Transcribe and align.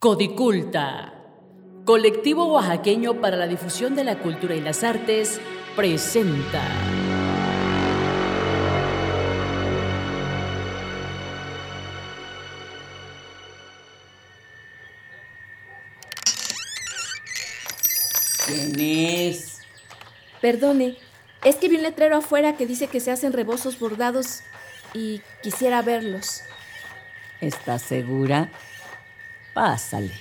Codiculta, 0.00 1.12
colectivo 1.84 2.44
oaxaqueño 2.52 3.20
para 3.20 3.36
la 3.36 3.48
difusión 3.48 3.96
de 3.96 4.04
la 4.04 4.20
cultura 4.20 4.54
y 4.54 4.60
las 4.60 4.84
artes, 4.84 5.40
presenta. 5.74 6.62
¿Quién 18.46 18.78
es? 18.78 19.62
Perdone, 20.40 20.96
es 21.42 21.56
que 21.56 21.68
vi 21.68 21.74
un 21.74 21.82
letrero 21.82 22.18
afuera 22.18 22.56
que 22.56 22.68
dice 22.68 22.86
que 22.86 23.00
se 23.00 23.10
hacen 23.10 23.32
rebozos 23.32 23.80
bordados 23.80 24.42
y 24.94 25.22
quisiera 25.42 25.82
verlos. 25.82 26.42
¿Estás 27.40 27.82
segura? 27.82 28.48
Pásale. 29.58 30.12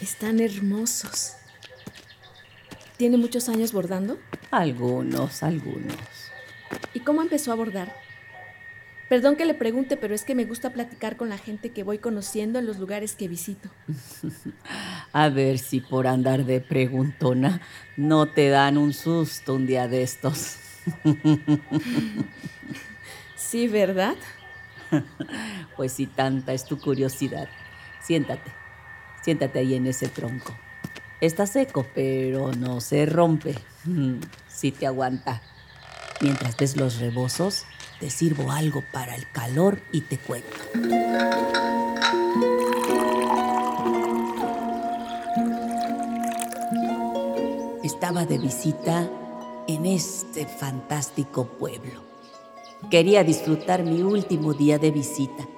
Están 0.00 0.40
hermosos. 0.40 1.34
¿Tiene 2.96 3.18
muchos 3.18 3.48
años 3.48 3.72
bordando? 3.72 4.18
Algunos, 4.50 5.44
algunos. 5.44 5.96
¿Y 6.92 6.98
cómo 6.98 7.22
empezó 7.22 7.52
a 7.52 7.54
bordar? 7.54 7.94
Perdón 9.08 9.36
que 9.36 9.44
le 9.44 9.54
pregunte, 9.54 9.96
pero 9.96 10.12
es 10.12 10.24
que 10.24 10.34
me 10.34 10.44
gusta 10.44 10.70
platicar 10.70 11.16
con 11.16 11.28
la 11.28 11.38
gente 11.38 11.70
que 11.70 11.84
voy 11.84 11.98
conociendo 11.98 12.58
en 12.58 12.66
los 12.66 12.80
lugares 12.80 13.14
que 13.14 13.28
visito. 13.28 13.70
a 15.12 15.28
ver 15.28 15.58
si 15.58 15.78
por 15.78 16.08
andar 16.08 16.46
de 16.46 16.60
preguntona 16.60 17.60
no 17.96 18.26
te 18.26 18.48
dan 18.48 18.76
un 18.76 18.92
susto 18.92 19.54
un 19.54 19.68
día 19.68 19.86
de 19.86 20.02
estos. 20.02 20.56
sí, 23.36 23.68
¿verdad? 23.68 24.16
pues 25.76 25.92
si 25.92 26.06
tanta 26.06 26.52
es 26.52 26.64
tu 26.64 26.80
curiosidad, 26.80 27.48
siéntate, 28.02 28.50
siéntate 29.22 29.58
ahí 29.58 29.74
en 29.74 29.86
ese 29.86 30.08
tronco. 30.08 30.56
Está 31.20 31.46
seco, 31.46 31.86
pero 31.94 32.52
no 32.52 32.80
se 32.80 33.06
rompe. 33.06 33.54
Sí 34.48 34.70
te 34.70 34.86
aguanta. 34.86 35.40
Mientras 36.20 36.56
ves 36.56 36.76
los 36.76 36.98
rebozos, 36.98 37.64
te 38.00 38.10
sirvo 38.10 38.52
algo 38.52 38.82
para 38.92 39.14
el 39.14 39.30
calor 39.30 39.80
y 39.92 40.02
te 40.02 40.18
cuento. 40.18 40.56
Estaba 47.82 48.26
de 48.26 48.38
visita 48.38 49.08
en 49.68 49.86
este 49.86 50.46
fantástico 50.46 51.46
pueblo 51.58 52.05
Quería 52.90 53.24
disfrutar 53.24 53.82
mi 53.82 54.02
último 54.02 54.54
día 54.54 54.78
de 54.78 54.92
visita, 54.92 55.48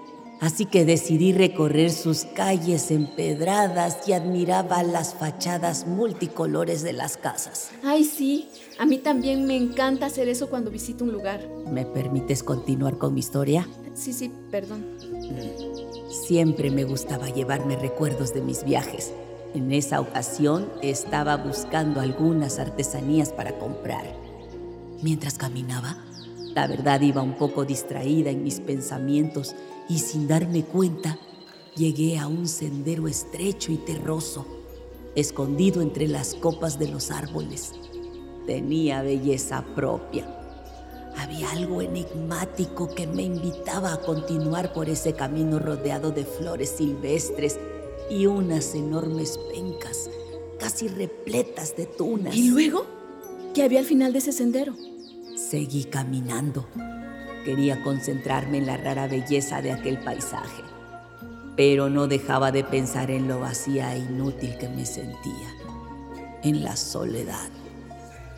así 0.41 0.64
que 0.64 0.86
decidí 0.86 1.33
recorrer 1.33 1.91
sus 1.91 2.25
calles 2.25 2.91
empedradas 2.91 4.08
y 4.08 4.14
admiraba 4.14 4.83
las 4.83 5.14
fachadas 5.14 5.86
multicolores 5.86 6.83
de 6.83 6.94
las 6.94 7.19
casas. 7.19 7.70
Ay, 7.84 8.05
sí, 8.05 8.48
a 8.78 8.86
mí 8.86 8.97
también 8.97 9.47
me 9.47 9.56
encanta 9.56 10.06
hacer 10.06 10.28
eso 10.28 10.48
cuando 10.48 10.70
visito 10.70 11.05
un 11.05 11.12
lugar. 11.12 11.47
¿Me 11.70 11.84
permites 11.84 12.42
continuar 12.42 12.97
con 12.97 13.12
mi 13.12 13.20
historia? 13.20 13.69
Sí, 13.92 14.14
sí, 14.14 14.32
perdón. 14.50 14.86
Siempre 16.27 16.70
me 16.70 16.84
gustaba 16.84 17.28
llevarme 17.28 17.77
recuerdos 17.77 18.32
de 18.32 18.41
mis 18.41 18.64
viajes. 18.64 19.12
En 19.55 19.72
esa 19.72 20.00
ocasión 20.00 20.70
estaba 20.82 21.36
buscando 21.36 22.00
algunas 22.00 22.58
artesanías 22.58 23.32
para 23.32 23.58
comprar. 23.58 24.06
Mientras 25.03 25.36
caminaba, 25.36 25.97
la 26.58 26.66
verdad 26.66 27.00
iba 27.02 27.22
un 27.22 27.34
poco 27.34 27.64
distraída 27.64 28.30
en 28.30 28.42
mis 28.42 28.58
pensamientos 28.58 29.54
y 29.88 30.00
sin 30.00 30.26
darme 30.26 30.64
cuenta 30.64 31.16
llegué 31.76 32.18
a 32.18 32.26
un 32.26 32.48
sendero 32.48 33.06
estrecho 33.06 33.70
y 33.70 33.76
terroso, 33.76 34.44
escondido 35.14 35.82
entre 35.82 36.08
las 36.08 36.34
copas 36.34 36.76
de 36.76 36.88
los 36.88 37.12
árboles. 37.12 37.74
Tenía 38.44 39.02
belleza 39.02 39.64
propia. 39.76 40.26
Había 41.16 41.48
algo 41.52 41.80
enigmático 41.80 42.92
que 42.92 43.06
me 43.06 43.22
invitaba 43.22 43.92
a 43.92 44.00
continuar 44.00 44.72
por 44.72 44.88
ese 44.88 45.12
camino 45.12 45.60
rodeado 45.60 46.10
de 46.10 46.24
flores 46.24 46.70
silvestres 46.70 47.56
y 48.10 48.26
unas 48.26 48.74
enormes 48.74 49.38
pencas, 49.54 50.10
casi 50.58 50.88
repletas 50.88 51.76
de 51.76 51.86
tunas. 51.86 52.34
¿Y 52.34 52.48
luego? 52.48 52.84
¿Qué 53.54 53.62
había 53.62 53.78
al 53.78 53.86
final 53.86 54.12
de 54.12 54.18
ese 54.18 54.32
sendero? 54.32 54.74
Seguí 55.48 55.84
caminando. 55.84 56.69
Quería 57.47 57.82
concentrarme 57.82 58.59
en 58.59 58.66
la 58.66 58.76
rara 58.76 59.09
belleza 59.09 59.62
de 59.62 59.72
aquel 59.72 59.98
paisaje, 59.98 60.62
pero 61.56 61.88
no 61.88 62.06
dejaba 62.06 62.53
de 62.53 62.64
pensar 62.64 63.10
en 63.10 63.28
lo 63.28 63.41
vacía 63.41 63.94
e 63.94 64.00
inútil 64.00 64.59
que 64.59 64.69
me 64.69 64.84
sentía, 64.84 65.48
en 66.42 66.62
la 66.62 66.76
soledad 66.76 67.48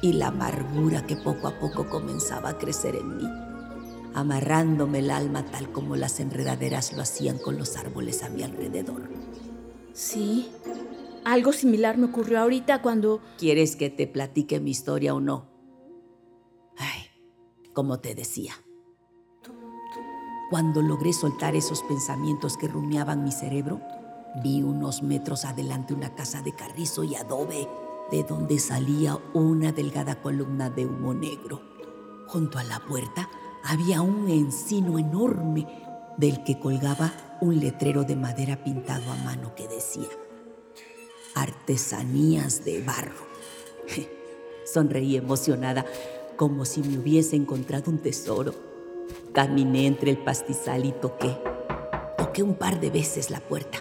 y 0.00 0.12
la 0.12 0.28
amargura 0.28 1.04
que 1.04 1.16
poco 1.16 1.48
a 1.48 1.58
poco 1.58 1.88
comenzaba 1.88 2.50
a 2.50 2.58
crecer 2.58 2.94
en 2.94 3.16
mí, 3.16 3.28
amarrándome 4.14 5.00
el 5.00 5.10
alma 5.10 5.44
tal 5.46 5.72
como 5.72 5.96
las 5.96 6.20
enredaderas 6.20 6.92
lo 6.92 7.02
hacían 7.02 7.38
con 7.38 7.58
los 7.58 7.76
árboles 7.76 8.22
a 8.22 8.28
mi 8.28 8.44
alrededor. 8.44 9.10
Sí, 9.92 10.48
algo 11.24 11.52
similar 11.52 11.98
me 11.98 12.06
ocurrió 12.06 12.38
ahorita 12.38 12.82
cuando... 12.82 13.20
¿Quieres 13.36 13.74
que 13.74 13.90
te 13.90 14.06
platique 14.06 14.60
mi 14.60 14.70
historia 14.70 15.12
o 15.12 15.20
no? 15.20 15.49
Como 17.72 18.00
te 18.00 18.14
decía. 18.14 18.54
Cuando 20.50 20.82
logré 20.82 21.12
soltar 21.12 21.54
esos 21.54 21.82
pensamientos 21.82 22.56
que 22.56 22.66
rumiaban 22.66 23.22
mi 23.22 23.30
cerebro, 23.30 23.80
vi 24.42 24.62
unos 24.62 25.02
metros 25.02 25.44
adelante 25.44 25.94
una 25.94 26.14
casa 26.14 26.42
de 26.42 26.54
carrizo 26.54 27.04
y 27.04 27.14
adobe, 27.14 27.68
de 28.10 28.24
donde 28.24 28.58
salía 28.58 29.16
una 29.34 29.70
delgada 29.70 30.20
columna 30.20 30.68
de 30.68 30.86
humo 30.86 31.14
negro. 31.14 31.62
Junto 32.26 32.58
a 32.58 32.64
la 32.64 32.80
puerta 32.80 33.28
había 33.62 34.02
un 34.02 34.28
encino 34.28 34.98
enorme 34.98 35.66
del 36.16 36.42
que 36.42 36.58
colgaba 36.58 37.12
un 37.40 37.60
letrero 37.60 38.02
de 38.02 38.16
madera 38.16 38.64
pintado 38.64 39.10
a 39.12 39.16
mano 39.16 39.54
que 39.54 39.68
decía, 39.68 40.08
Artesanías 41.34 42.64
de 42.64 42.82
barro. 42.82 43.26
Sonreí 44.64 45.16
emocionada 45.16 45.86
como 46.40 46.64
si 46.64 46.82
me 46.82 46.96
hubiese 46.96 47.36
encontrado 47.36 47.90
un 47.90 47.98
tesoro. 47.98 48.54
Caminé 49.34 49.86
entre 49.86 50.10
el 50.10 50.16
pastizal 50.16 50.86
y 50.86 50.92
toqué. 50.92 51.38
Toqué 52.16 52.42
un 52.42 52.54
par 52.54 52.80
de 52.80 52.88
veces 52.88 53.28
la 53.28 53.40
puerta. 53.40 53.76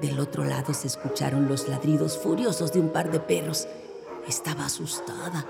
Del 0.00 0.18
otro 0.18 0.44
lado 0.44 0.74
se 0.74 0.88
escucharon 0.88 1.46
los 1.46 1.68
ladridos 1.68 2.18
furiosos 2.18 2.72
de 2.72 2.80
un 2.80 2.88
par 2.88 3.12
de 3.12 3.20
perros. 3.20 3.68
Estaba 4.26 4.66
asustada. 4.66 5.46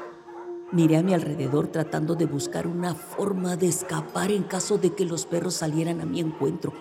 Miré 0.72 0.98
a 0.98 1.02
mi 1.02 1.14
alrededor 1.14 1.68
tratando 1.68 2.16
de 2.16 2.26
buscar 2.26 2.66
una 2.66 2.94
forma 2.94 3.56
de 3.56 3.68
escapar 3.68 4.30
en 4.30 4.42
caso 4.42 4.76
de 4.76 4.94
que 4.94 5.06
los 5.06 5.24
perros 5.24 5.54
salieran 5.54 6.02
a 6.02 6.04
mi 6.04 6.20
encuentro. 6.20 6.74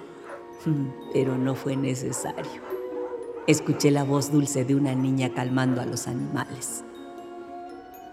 Pero 1.13 1.37
no 1.37 1.55
fue 1.55 1.77
necesario. 1.77 2.61
Escuché 3.47 3.89
la 3.89 4.03
voz 4.03 4.33
dulce 4.33 4.65
de 4.65 4.75
una 4.75 4.93
niña 4.95 5.33
calmando 5.33 5.79
a 5.79 5.85
los 5.85 6.07
animales. 6.07 6.83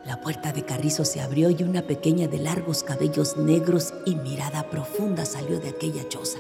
La 0.05 0.21
puerta 0.21 0.53
de 0.53 0.65
carrizo 0.65 1.05
se 1.05 1.21
abrió 1.21 1.51
y 1.51 1.63
una 1.63 1.83
pequeña 1.83 2.27
de 2.27 2.39
largos 2.39 2.83
cabellos 2.83 3.37
negros 3.37 3.95
y 4.05 4.17
mirada 4.17 4.69
profunda 4.69 5.25
salió 5.25 5.61
de 5.61 5.69
aquella 5.69 6.09
choza. 6.09 6.39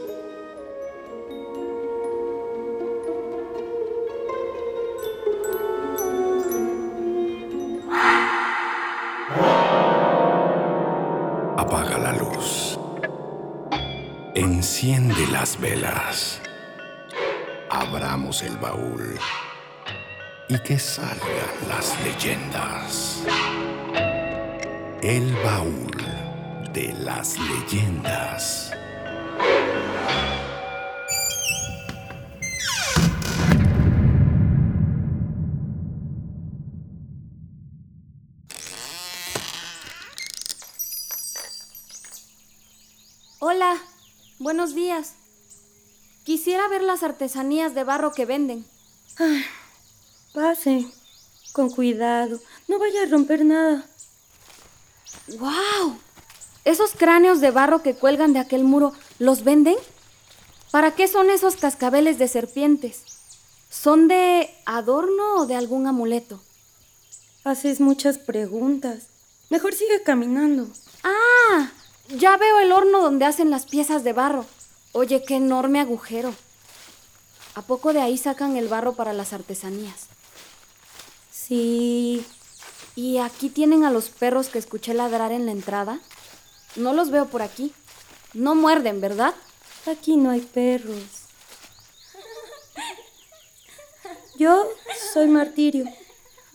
Apaga 11.57 11.99
la 11.99 12.13
luz. 12.15 12.81
Enciende 14.35 15.27
las 15.31 15.61
velas. 15.61 16.41
Abramos 17.71 18.43
el 18.43 18.57
baúl 18.57 19.17
y 20.49 20.59
que 20.59 20.79
salgan 20.79 21.19
las 21.69 21.97
leyendas. 22.05 23.23
El 25.03 25.35
baúl 25.43 25.91
de 26.73 26.95
las 27.01 27.37
leyendas. 27.37 28.71
Hola, 43.41 43.83
buenos 44.39 44.77
días. 44.77 45.17
Quisiera 46.23 46.69
ver 46.69 46.83
las 46.83 47.03
artesanías 47.03 47.75
de 47.75 47.83
barro 47.83 48.13
que 48.13 48.25
venden. 48.25 48.65
Pase. 50.33 50.87
Con 51.53 51.71
cuidado. 51.71 52.39
No 52.69 52.79
vaya 52.79 53.03
a 53.03 53.07
romper 53.07 53.45
nada. 53.45 53.89
¡Wow! 55.39 55.99
¿Esos 56.65 56.93
cráneos 56.93 57.41
de 57.41 57.51
barro 57.51 57.83
que 57.83 57.95
cuelgan 57.95 58.33
de 58.33 58.39
aquel 58.39 58.65
muro 58.65 58.93
los 59.19 59.45
venden? 59.45 59.77
¿Para 60.71 60.95
qué 60.95 61.09
son 61.09 61.31
esos 61.31 61.57
cascabeles 61.57 62.19
de 62.19 62.29
serpientes? 62.29 63.03
¿Son 63.69 64.09
de 64.09 64.55
adorno 64.65 65.37
o 65.37 65.47
de 65.47 65.55
algún 65.55 65.87
amuleto? 65.87 66.41
Haces 67.45 67.81
muchas 67.81 68.19
preguntas. 68.19 69.05
Mejor 69.51 69.75
sigue 69.75 70.03
caminando. 70.03 70.69
¡Ah! 71.03 71.71
Ya 72.09 72.37
veo 72.37 72.61
el 72.61 72.73
horno 72.73 73.01
donde 73.01 73.25
hacen 73.25 73.51
las 73.51 73.67
piezas 73.67 74.05
de 74.05 74.13
barro. 74.13 74.47
Oye, 74.93 75.25
qué 75.25 75.37
enorme 75.37 75.81
agujero. 75.81 76.35
¿A 77.55 77.63
poco 77.63 77.93
de 77.93 78.01
ahí 78.01 78.17
sacan 78.17 78.57
el 78.57 78.69
barro 78.69 78.95
para 78.95 79.13
las 79.13 79.33
artesanías? 79.33 80.07
Sí. 81.31 82.25
¿Y 82.95 83.19
aquí 83.19 83.49
tienen 83.49 83.85
a 83.85 83.91
los 83.91 84.11
perros 84.11 84.49
que 84.49 84.59
escuché 84.59 84.93
ladrar 84.93 85.33
en 85.33 85.47
la 85.47 85.53
entrada? 85.53 86.01
No 86.77 86.93
los 86.93 87.11
veo 87.11 87.27
por 87.27 87.43
aquí. 87.43 87.73
No 88.35 88.55
muerden, 88.55 89.01
¿verdad? 89.01 89.35
Aquí 89.87 90.17
no 90.17 90.31
hay 90.31 90.41
perros. 90.41 91.03
Yo 94.37 94.69
soy 95.13 95.29
Martirio. 95.29 95.87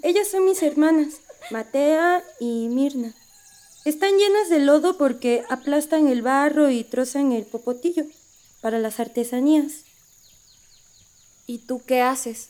Ellas 0.02 0.28
son 0.30 0.46
mis 0.46 0.62
hermanas, 0.62 1.22
Matea 1.52 2.24
y 2.40 2.68
Mirna. 2.70 3.14
Están 3.86 4.18
llenas 4.18 4.50
de 4.50 4.60
lodo 4.60 4.98
porque 4.98 5.44
aplastan 5.50 6.08
el 6.08 6.22
barro 6.22 6.70
y 6.70 6.84
trozan 6.84 7.32
el 7.32 7.46
popotillo 7.46 8.04
para 8.62 8.80
las 8.80 9.00
artesanías. 9.00 9.86
¿Y 11.46 11.60
tú 11.60 11.82
qué 11.86 12.02
haces? 12.02 12.50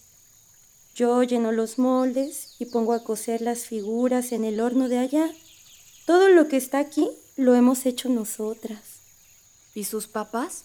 Yo 0.97 1.21
lleno 1.21 1.51
los 1.51 1.77
moldes 1.77 2.55
y 2.57 2.65
pongo 2.65 2.93
a 2.93 3.03
coser 3.03 3.41
las 3.43 3.65
figuras 3.65 4.31
en 4.31 4.43
el 4.43 4.59
horno 4.59 4.89
de 4.89 4.97
allá. 4.97 5.29
Todo 6.07 6.27
lo 6.27 6.47
que 6.47 6.57
está 6.57 6.79
aquí 6.79 7.07
lo 7.35 7.53
hemos 7.53 7.85
hecho 7.85 8.09
nosotras. 8.09 8.81
¿Y 9.75 9.83
sus 9.83 10.07
papás? 10.07 10.63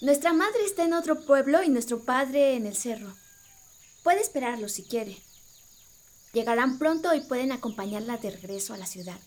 Nuestra 0.00 0.32
madre 0.32 0.64
está 0.64 0.84
en 0.84 0.94
otro 0.94 1.26
pueblo 1.26 1.62
y 1.62 1.68
nuestro 1.68 2.00
padre 2.00 2.54
en 2.54 2.64
el 2.64 2.74
cerro. 2.74 3.14
Puede 4.02 4.22
esperarlo 4.22 4.70
si 4.70 4.82
quiere. 4.82 5.18
Llegarán 6.32 6.78
pronto 6.78 7.14
y 7.14 7.20
pueden 7.20 7.52
acompañarla 7.52 8.16
de 8.16 8.30
regreso 8.30 8.72
a 8.72 8.78
la 8.78 8.86
ciudad. 8.86 9.20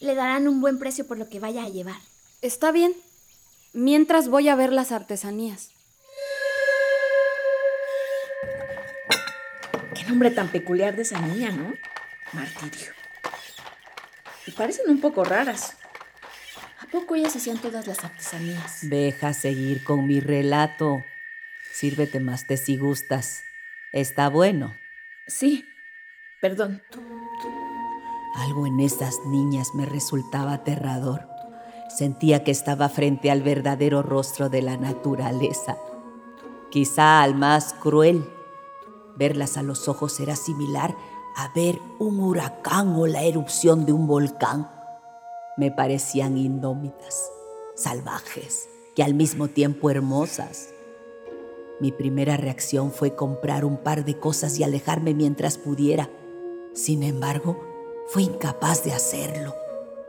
Le 0.00 0.14
darán 0.14 0.48
un 0.48 0.62
buen 0.62 0.78
precio 0.78 1.06
por 1.06 1.18
lo 1.18 1.28
que 1.28 1.38
vaya 1.38 1.64
a 1.64 1.68
llevar. 1.68 2.00
Está 2.40 2.72
bien. 2.72 2.96
Mientras 3.74 4.30
voy 4.30 4.48
a 4.48 4.54
ver 4.54 4.72
las 4.72 4.90
artesanías. 4.90 5.73
Qué 10.04 10.10
nombre 10.10 10.30
tan 10.30 10.48
peculiar 10.48 10.94
de 10.94 11.02
esa 11.02 11.18
niña, 11.18 11.50
¿no? 11.50 11.72
Martirio. 12.34 12.92
Y 14.46 14.50
parecen 14.50 14.90
un 14.90 15.00
poco 15.00 15.24
raras. 15.24 15.78
¿A 16.80 16.86
poco 16.92 17.14
ellas 17.14 17.34
hacían 17.34 17.56
todas 17.56 17.86
las 17.86 18.04
artesanías? 18.04 18.80
Deja 18.82 19.32
seguir 19.32 19.82
con 19.82 20.06
mi 20.06 20.20
relato. 20.20 21.02
Sírvete 21.72 22.20
más 22.20 22.46
té 22.46 22.58
si 22.58 22.76
gustas. 22.76 23.44
Está 23.92 24.28
bueno. 24.28 24.76
Sí. 25.26 25.66
Perdón. 26.42 26.82
Algo 28.36 28.66
en 28.66 28.80
esas 28.80 29.20
niñas 29.24 29.68
me 29.74 29.86
resultaba 29.86 30.52
aterrador. 30.52 31.26
Sentía 31.88 32.44
que 32.44 32.50
estaba 32.50 32.90
frente 32.90 33.30
al 33.30 33.42
verdadero 33.42 34.02
rostro 34.02 34.50
de 34.50 34.60
la 34.60 34.76
naturaleza. 34.76 35.78
Quizá 36.70 37.22
al 37.22 37.34
más 37.34 37.72
cruel. 37.72 38.28
Verlas 39.16 39.56
a 39.56 39.62
los 39.62 39.88
ojos 39.88 40.18
era 40.20 40.36
similar 40.36 40.96
a 41.36 41.52
ver 41.54 41.78
un 41.98 42.20
huracán 42.20 42.94
o 42.96 43.06
la 43.06 43.22
erupción 43.22 43.86
de 43.86 43.92
un 43.92 44.06
volcán. 44.06 44.70
Me 45.56 45.70
parecían 45.70 46.36
indómitas, 46.36 47.30
salvajes 47.74 48.68
y 48.96 49.02
al 49.02 49.14
mismo 49.14 49.48
tiempo 49.48 49.90
hermosas. 49.90 50.70
Mi 51.80 51.90
primera 51.90 52.36
reacción 52.36 52.92
fue 52.92 53.14
comprar 53.14 53.64
un 53.64 53.78
par 53.78 54.04
de 54.04 54.18
cosas 54.18 54.58
y 54.58 54.64
alejarme 54.64 55.14
mientras 55.14 55.58
pudiera. 55.58 56.08
Sin 56.72 57.02
embargo, 57.02 57.60
fui 58.06 58.24
incapaz 58.24 58.84
de 58.84 58.92
hacerlo. 58.92 59.54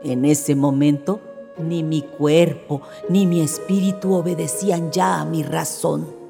En 0.02 0.24
ese 0.24 0.54
momento, 0.54 1.20
ni 1.58 1.82
mi 1.82 2.02
cuerpo 2.02 2.82
ni 3.08 3.26
mi 3.26 3.40
espíritu 3.40 4.14
obedecían 4.14 4.92
ya 4.92 5.20
a 5.20 5.24
mi 5.24 5.42
razón. 5.42 6.25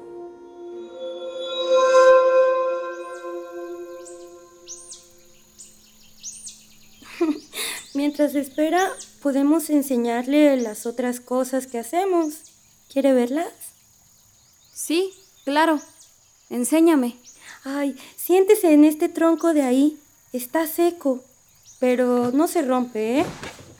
Mientras 7.97 8.35
espera, 8.35 8.91
podemos 9.23 9.71
enseñarle 9.71 10.55
las 10.57 10.85
otras 10.85 11.19
cosas 11.19 11.65
que 11.65 11.79
hacemos. 11.79 12.35
¿Quiere 12.93 13.11
verlas? 13.11 13.49
Sí, 14.71 15.11
claro. 15.45 15.81
Enséñame. 16.51 17.17
Ay, 17.63 17.97
siéntese 18.15 18.71
en 18.71 18.85
este 18.85 19.09
tronco 19.09 19.55
de 19.55 19.63
ahí. 19.63 19.99
Está 20.31 20.67
seco, 20.67 21.23
pero 21.79 22.31
no 22.31 22.47
se 22.47 22.61
rompe, 22.61 23.21
¿eh? 23.21 23.25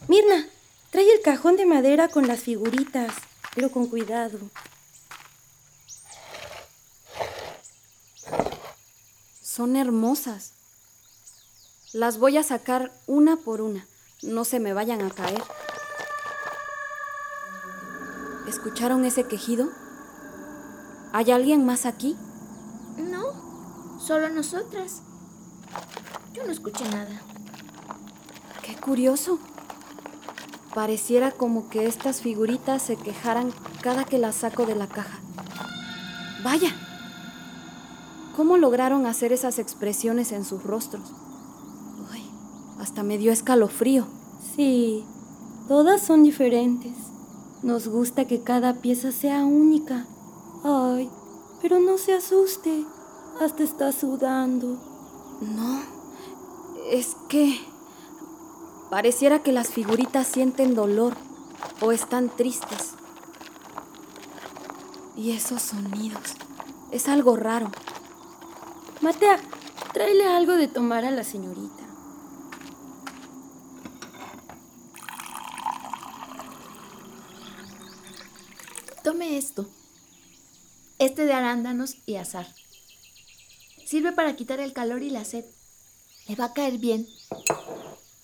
Mirna, 0.07 0.47
trae 0.89 1.13
el 1.13 1.21
cajón 1.21 1.55
de 1.55 1.67
madera 1.67 2.07
con 2.07 2.25
las 2.25 2.39
figuritas, 2.39 3.13
pero 3.53 3.69
con 3.69 3.85
cuidado. 3.85 4.39
Son 9.43 9.75
hermosas. 9.75 10.53
Las 11.93 12.17
voy 12.17 12.37
a 12.37 12.43
sacar 12.43 12.91
una 13.05 13.37
por 13.37 13.61
una. 13.61 13.85
No 14.23 14.45
se 14.45 14.59
me 14.59 14.73
vayan 14.73 15.01
a 15.03 15.11
caer. 15.11 15.43
¿Escucharon 18.47 19.05
ese 19.05 19.25
quejido? 19.25 19.69
¿Hay 21.13 21.29
alguien 21.29 21.65
más 21.67 21.85
aquí? 21.85 22.17
No, 22.97 23.99
solo 23.99 24.29
nosotras. 24.29 25.03
Yo 26.33 26.45
no 26.45 26.51
escuché 26.51 26.83
nada. 26.89 27.21
Qué 28.63 28.75
curioso. 28.75 29.37
Pareciera 30.73 31.31
como 31.31 31.69
que 31.69 31.85
estas 31.85 32.21
figuritas 32.21 32.81
se 32.81 32.95
quejaran 32.95 33.53
cada 33.81 34.03
que 34.03 34.17
las 34.17 34.35
saco 34.35 34.65
de 34.65 34.75
la 34.75 34.87
caja. 34.87 35.19
Vaya. 36.43 36.75
¿Cómo 38.35 38.57
lograron 38.57 39.05
hacer 39.05 39.31
esas 39.31 39.59
expresiones 39.59 40.31
en 40.31 40.43
sus 40.43 40.63
rostros? 40.63 41.13
Hasta 42.79 43.03
me 43.03 43.17
dio 43.17 43.31
escalofrío. 43.31 44.05
Sí, 44.55 45.03
todas 45.67 46.01
son 46.01 46.23
diferentes. 46.23 46.93
Nos 47.63 47.87
gusta 47.87 48.25
que 48.25 48.41
cada 48.41 48.75
pieza 48.75 49.11
sea 49.11 49.45
única. 49.45 50.05
Ay, 50.63 51.09
pero 51.61 51.79
no 51.79 51.97
se 51.97 52.13
asuste. 52.13 52.85
Hasta 53.41 53.63
está 53.63 53.91
sudando. 53.91 54.77
No, 55.41 55.81
es 56.91 57.15
que 57.29 57.59
pareciera 58.89 59.43
que 59.43 59.51
las 59.51 59.69
figuritas 59.69 60.27
sienten 60.27 60.75
dolor 60.75 61.13
o 61.81 61.91
están 61.91 62.29
tristes. 62.29 62.93
Y 65.15 65.31
esos 65.31 65.61
sonidos, 65.61 66.35
es 66.91 67.07
algo 67.07 67.35
raro. 67.35 67.71
Matea, 69.01 69.39
tráele 69.93 70.27
algo 70.27 70.53
de 70.53 70.67
tomar 70.67 71.05
a 71.05 71.11
la 71.11 71.23
señorita. 71.23 71.86
Tome 79.17 79.35
esto. 79.35 79.65
Este 80.99 81.25
de 81.25 81.33
arándanos 81.33 81.95
y 82.05 82.17
azar. 82.17 82.45
Sirve 83.83 84.11
para 84.11 84.35
quitar 84.35 84.59
el 84.59 84.73
calor 84.73 85.01
y 85.01 85.09
la 85.09 85.25
sed. 85.25 85.43
Le 86.27 86.35
va 86.35 86.45
a 86.45 86.53
caer 86.53 86.77
bien. 86.77 87.07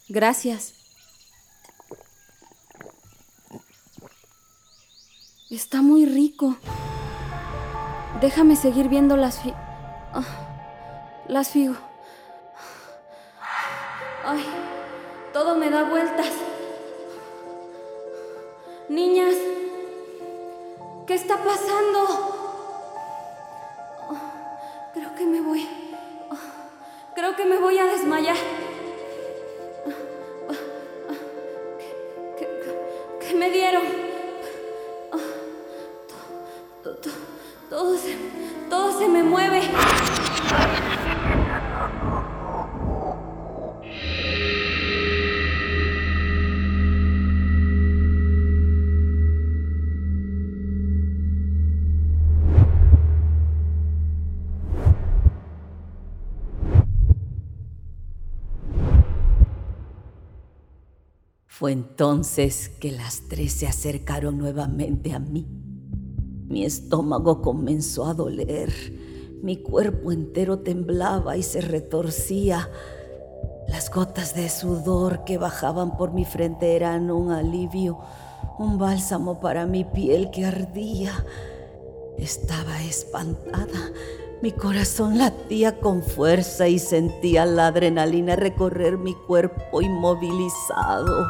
Gracias. 0.07 0.75
Está 5.49 5.81
muy 5.81 6.05
rico. 6.05 6.57
Déjame 8.21 8.55
seguir 8.55 8.87
viendo 8.87 9.17
las 9.17 9.41
fi... 9.41 9.51
ah, 10.13 11.23
las 11.27 11.49
figo... 11.49 11.75
Ay, 14.23 14.45
todo 15.33 15.57
me 15.57 15.71
da 15.71 15.89
vueltas. 15.89 16.33
Niñas, 18.89 19.32
¿qué 21.13 21.17
está 21.17 21.37
pasando? 21.37 21.99
Ah, 24.09 24.89
creo 24.95 25.13
que 25.13 25.25
me 25.27 25.41
voy... 25.41 25.69
ah, 26.31 26.35
creo 27.13 27.35
que 27.35 27.45
me 27.45 27.57
voy 27.57 27.77
a 27.77 27.85
desmayar. 27.85 28.62
Fue 61.63 61.71
entonces 61.71 62.67
que 62.67 62.91
las 62.91 63.29
tres 63.29 63.53
se 63.53 63.67
acercaron 63.67 64.37
nuevamente 64.37 65.13
a 65.13 65.19
mí. 65.19 65.47
Mi 66.45 66.65
estómago 66.65 67.41
comenzó 67.41 68.05
a 68.05 68.13
doler, 68.13 68.69
mi 69.41 69.55
cuerpo 69.63 70.11
entero 70.11 70.59
temblaba 70.59 71.37
y 71.37 71.41
se 71.41 71.61
retorcía. 71.61 72.69
Las 73.69 73.89
gotas 73.89 74.35
de 74.35 74.49
sudor 74.49 75.23
que 75.23 75.37
bajaban 75.37 75.95
por 75.95 76.11
mi 76.11 76.25
frente 76.25 76.75
eran 76.75 77.09
un 77.09 77.31
alivio, 77.31 77.97
un 78.59 78.77
bálsamo 78.77 79.39
para 79.39 79.65
mi 79.65 79.85
piel 79.85 80.31
que 80.31 80.43
ardía. 80.43 81.13
Estaba 82.17 82.83
espantada. 82.83 83.93
Mi 84.43 84.51
corazón 84.51 85.19
latía 85.19 85.79
con 85.79 86.03
fuerza 86.03 86.67
y 86.67 86.77
sentía 86.77 87.45
la 87.45 87.67
adrenalina 87.67 88.35
recorrer 88.35 88.97
mi 88.97 89.15
cuerpo 89.15 89.81
inmovilizado. 89.81 91.29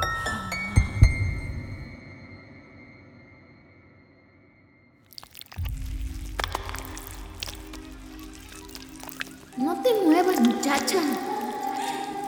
No 9.58 9.80
te 9.84 9.90
muevas, 10.04 10.40
muchacha. 10.40 10.98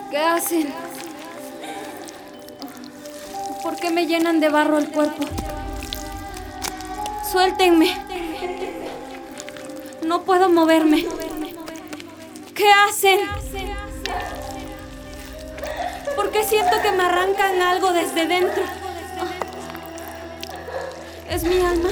¿Qué 0.08 0.18
hacen? 0.18 0.72
¿Por 3.60 3.74
qué 3.74 3.90
me 3.90 4.06
llenan 4.06 4.38
de 4.38 4.50
barro 4.50 4.78
el 4.78 4.88
cuerpo? 4.92 5.24
Suéltenme. 7.28 8.05
No 10.06 10.22
puedo 10.22 10.48
moverme. 10.48 11.04
¿Qué 12.54 12.70
hacen? 12.70 13.18
¿Por 16.14 16.30
qué 16.30 16.44
siento 16.44 16.80
que 16.80 16.92
me 16.92 17.02
arrancan 17.02 17.60
algo 17.60 17.92
desde 17.92 18.24
dentro? 18.26 18.62
¿Es 21.28 21.42
mi 21.42 21.60
alma? 21.60 21.88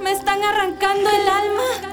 Me 0.00 0.12
están 0.12 0.40
arrancando 0.44 1.10
el 1.10 1.28
alma. 1.28 1.89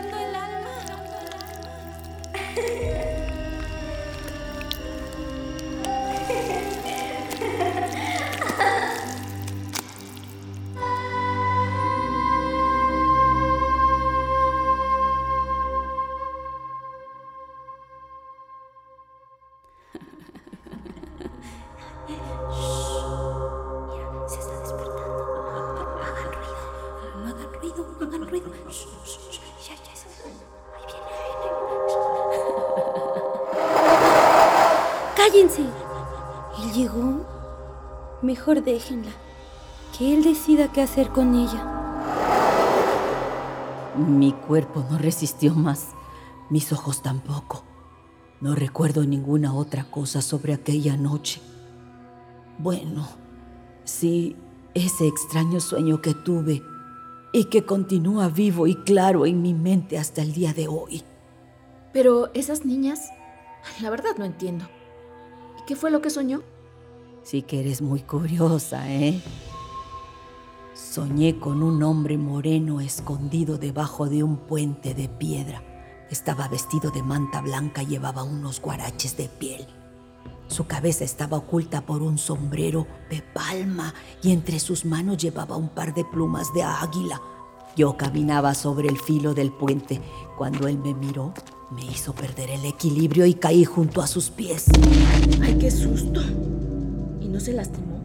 Mejor 38.47 38.63
déjenla. 38.63 39.11
Que 39.97 40.13
él 40.13 40.23
decida 40.23 40.71
qué 40.71 40.81
hacer 40.81 41.09
con 41.09 41.35
ella. 41.35 41.65
Mi 43.97 44.31
cuerpo 44.31 44.85
no 44.89 44.97
resistió 44.97 45.53
más, 45.53 45.89
mis 46.49 46.71
ojos 46.71 47.01
tampoco. 47.01 47.65
No 48.39 48.55
recuerdo 48.55 49.03
ninguna 49.03 49.53
otra 49.53 49.91
cosa 49.91 50.21
sobre 50.21 50.53
aquella 50.53 50.95
noche. 50.95 51.41
Bueno, 52.57 53.05
sí, 53.83 54.37
ese 54.73 55.07
extraño 55.07 55.59
sueño 55.59 56.01
que 56.01 56.13
tuve 56.13 56.63
y 57.33 57.49
que 57.49 57.65
continúa 57.65 58.29
vivo 58.29 58.65
y 58.65 58.75
claro 58.75 59.25
en 59.25 59.41
mi 59.41 59.53
mente 59.53 59.97
hasta 59.97 60.21
el 60.21 60.31
día 60.31 60.53
de 60.53 60.69
hoy. 60.69 61.03
Pero 61.91 62.31
esas 62.33 62.63
niñas, 62.63 63.09
la 63.81 63.89
verdad 63.89 64.11
no 64.17 64.23
entiendo. 64.23 64.69
¿Y 65.59 65.65
qué 65.65 65.75
fue 65.75 65.91
lo 65.91 66.01
que 66.01 66.09
soñó? 66.09 66.43
Sí 67.29 67.41
que 67.41 67.59
eres 67.59 67.81
muy 67.81 67.99
curiosa, 68.03 68.89
¿eh? 68.89 69.21
Soñé 70.73 71.37
con 71.39 71.61
un 71.61 71.83
hombre 71.83 72.17
moreno 72.17 72.79
escondido 72.79 73.57
debajo 73.57 74.07
de 74.07 74.23
un 74.23 74.37
puente 74.37 74.93
de 74.93 75.09
piedra. 75.09 75.61
Estaba 76.09 76.47
vestido 76.47 76.89
de 76.89 77.03
manta 77.03 77.41
blanca 77.41 77.83
y 77.83 77.87
llevaba 77.87 78.23
unos 78.23 78.61
guaraches 78.61 79.17
de 79.17 79.27
piel. 79.27 79.67
Su 80.47 80.67
cabeza 80.67 81.03
estaba 81.03 81.35
oculta 81.35 81.81
por 81.81 82.01
un 82.01 82.17
sombrero 82.17 82.87
de 83.09 83.21
palma 83.21 83.93
y 84.23 84.31
entre 84.31 84.57
sus 84.61 84.85
manos 84.85 85.17
llevaba 85.17 85.57
un 85.57 85.67
par 85.67 85.93
de 85.93 86.05
plumas 86.05 86.53
de 86.53 86.63
águila. 86.63 87.21
Yo 87.75 87.97
caminaba 87.97 88.53
sobre 88.53 88.87
el 88.87 88.97
filo 88.97 89.33
del 89.33 89.51
puente. 89.51 90.01
Cuando 90.37 90.69
él 90.69 90.77
me 90.77 90.93
miró, 90.93 91.33
me 91.71 91.83
hizo 91.83 92.15
perder 92.15 92.51
el 92.51 92.63
equilibrio 92.63 93.25
y 93.25 93.33
caí 93.33 93.65
junto 93.65 94.01
a 94.01 94.07
sus 94.07 94.29
pies. 94.29 94.67
¡Ay, 95.41 95.57
qué 95.57 95.69
susto! 95.69 96.21
¿Y 97.27 97.29
no 97.29 97.41
se 97.41 97.51
lastimó? 97.51 97.99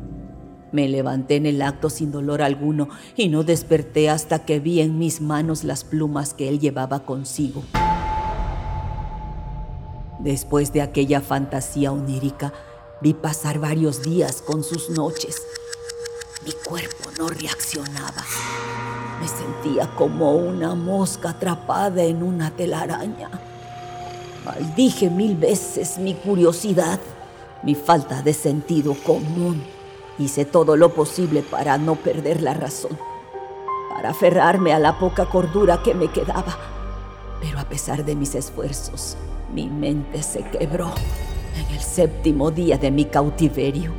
Me 0.72 0.88
levanté 0.88 1.36
en 1.36 1.46
el 1.46 1.62
acto 1.62 1.90
sin 1.90 2.10
dolor 2.10 2.42
alguno 2.42 2.88
y 3.14 3.28
no 3.28 3.44
desperté 3.44 4.10
hasta 4.10 4.40
que 4.40 4.58
vi 4.58 4.80
en 4.80 4.98
mis 4.98 5.20
manos 5.20 5.62
las 5.62 5.84
plumas 5.84 6.34
que 6.34 6.48
él 6.48 6.58
llevaba 6.58 7.04
consigo. 7.04 7.62
Después 10.18 10.72
de 10.72 10.82
aquella 10.82 11.20
fantasía 11.20 11.92
onírica, 11.92 12.52
vi 13.00 13.14
pasar 13.14 13.60
varios 13.60 14.02
días 14.02 14.42
con 14.42 14.64
sus 14.64 14.90
noches. 14.90 15.40
Mi 16.44 16.52
cuerpo 16.68 17.10
no 17.16 17.28
reaccionaba. 17.28 18.24
Me 19.20 19.28
sentía 19.28 19.88
como 19.94 20.32
una 20.32 20.74
mosca 20.74 21.30
atrapada 21.30 22.02
en 22.02 22.24
una 22.24 22.50
telaraña. 22.50 23.30
Maldije 24.44 25.10
mil 25.10 25.36
veces 25.36 25.98
mi 25.98 26.14
curiosidad, 26.14 26.98
mi 27.62 27.74
falta 27.74 28.22
de 28.22 28.34
sentido 28.34 28.94
común. 29.04 29.62
Hice 30.18 30.44
todo 30.44 30.76
lo 30.76 30.90
posible 30.94 31.42
para 31.42 31.78
no 31.78 31.96
perder 31.96 32.42
la 32.42 32.54
razón, 32.54 32.98
para 33.94 34.10
aferrarme 34.10 34.72
a 34.72 34.78
la 34.78 34.98
poca 34.98 35.26
cordura 35.26 35.82
que 35.82 35.94
me 35.94 36.08
quedaba. 36.08 36.56
Pero 37.40 37.58
a 37.58 37.64
pesar 37.64 38.04
de 38.04 38.14
mis 38.14 38.34
esfuerzos, 38.34 39.16
mi 39.52 39.68
mente 39.68 40.22
se 40.22 40.42
quebró 40.42 40.92
en 41.56 41.74
el 41.74 41.80
séptimo 41.80 42.50
día 42.50 42.78
de 42.78 42.90
mi 42.90 43.04
cautiverio. 43.04 43.92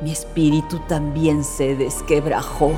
Mi 0.00 0.12
espíritu 0.12 0.80
también 0.88 1.44
se 1.44 1.76
desquebrajó. 1.76 2.72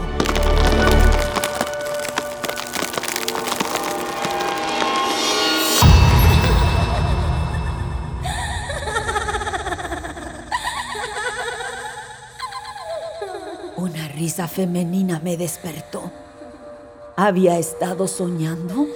Una 14.25 14.31
risa 14.31 14.49
femenina 14.49 15.21
me 15.23 15.37
despertó. 15.37 16.11
¿Había 17.14 17.59
estado 17.59 18.09
soñando? 18.09 18.87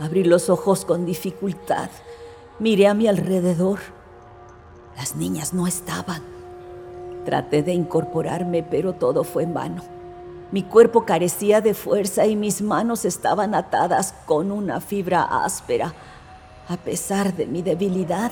Abrí 0.00 0.22
los 0.22 0.50
ojos 0.50 0.84
con 0.84 1.06
dificultad. 1.06 1.88
Miré 2.58 2.88
a 2.88 2.92
mi 2.92 3.08
alrededor. 3.08 3.78
Las 4.98 5.16
niñas 5.16 5.54
no 5.54 5.66
estaban. 5.66 6.20
Traté 7.24 7.62
de 7.62 7.72
incorporarme, 7.72 8.62
pero 8.62 8.92
todo 8.92 9.24
fue 9.24 9.44
en 9.44 9.54
vano. 9.54 9.82
Mi 10.50 10.62
cuerpo 10.62 11.06
carecía 11.06 11.62
de 11.62 11.72
fuerza 11.72 12.26
y 12.26 12.36
mis 12.36 12.60
manos 12.60 13.06
estaban 13.06 13.54
atadas 13.54 14.14
con 14.26 14.52
una 14.52 14.82
fibra 14.82 15.22
áspera. 15.22 15.94
A 16.68 16.76
pesar 16.76 17.34
de 17.34 17.46
mi 17.46 17.62
debilidad, 17.62 18.30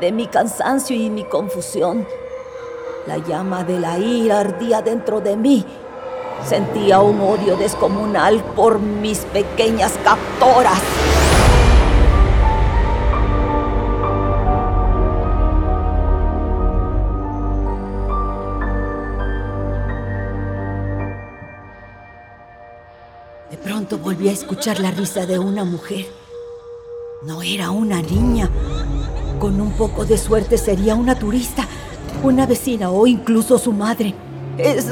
de 0.00 0.12
mi 0.12 0.28
cansancio 0.28 0.94
y 0.94 1.10
mi 1.10 1.24
confusión, 1.24 2.06
la 3.06 3.18
llama 3.18 3.62
de 3.64 3.78
la 3.78 3.98
ira 3.98 4.40
ardía 4.40 4.82
dentro 4.82 5.20
de 5.20 5.36
mí. 5.36 5.64
Sentía 6.44 7.00
un 7.00 7.20
odio 7.20 7.56
descomunal 7.56 8.42
por 8.54 8.78
mis 8.78 9.18
pequeñas 9.20 9.92
captoras. 10.04 10.80
De 23.50 23.56
pronto 23.56 23.98
volví 23.98 24.28
a 24.28 24.32
escuchar 24.32 24.80
la 24.80 24.90
risa 24.90 25.26
de 25.26 25.38
una 25.38 25.64
mujer. 25.64 26.06
No 27.22 27.42
era 27.42 27.70
una 27.70 28.02
niña. 28.02 28.50
Con 29.38 29.60
un 29.60 29.72
poco 29.72 30.04
de 30.04 30.18
suerte 30.18 30.58
sería 30.58 30.94
una 30.94 31.18
turista, 31.18 31.66
una 32.22 32.46
vecina 32.46 32.90
o 32.90 33.06
incluso 33.06 33.58
su 33.58 33.72
madre. 33.72 34.14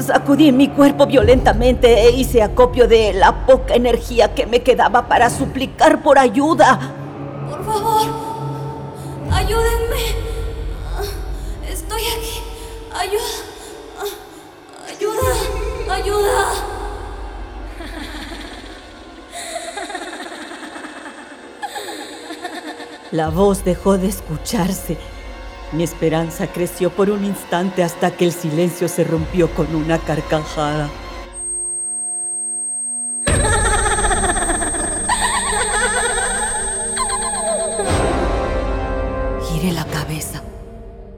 Sacudí 0.05 0.51
mi 0.51 0.67
cuerpo 0.67 1.07
violentamente 1.07 2.05
e 2.05 2.11
hice 2.11 2.43
acopio 2.43 2.87
de 2.87 3.13
la 3.13 3.45
poca 3.45 3.73
energía 3.73 4.35
que 4.35 4.45
me 4.45 4.61
quedaba 4.61 5.07
para 5.07 5.29
suplicar 5.29 6.03
por 6.03 6.19
ayuda. 6.19 6.79
Por 7.49 7.65
favor, 7.65 8.01
ayúdenme. 9.31 10.15
Estoy 11.67 12.01
aquí. 12.01 12.41
Ayuda. 12.95 13.23
Ayuda. 14.87 15.93
Ayuda. 15.95 16.45
La 23.11 23.29
voz 23.29 23.63
dejó 23.63 23.97
de 23.97 24.07
escucharse. 24.07 24.97
Mi 25.75 25.83
esperanza 25.83 26.47
creció 26.47 26.89
por 26.89 27.09
un 27.09 27.25
instante 27.25 27.83
hasta 27.83 28.11
que 28.11 28.23
el 28.23 28.31
silencio 28.31 28.87
se 28.87 29.03
rompió 29.03 29.53
con 29.53 29.75
una 29.75 29.99
carcajada. 29.99 30.89
Giré 39.49 39.73
la 39.73 39.83
cabeza. 39.87 40.43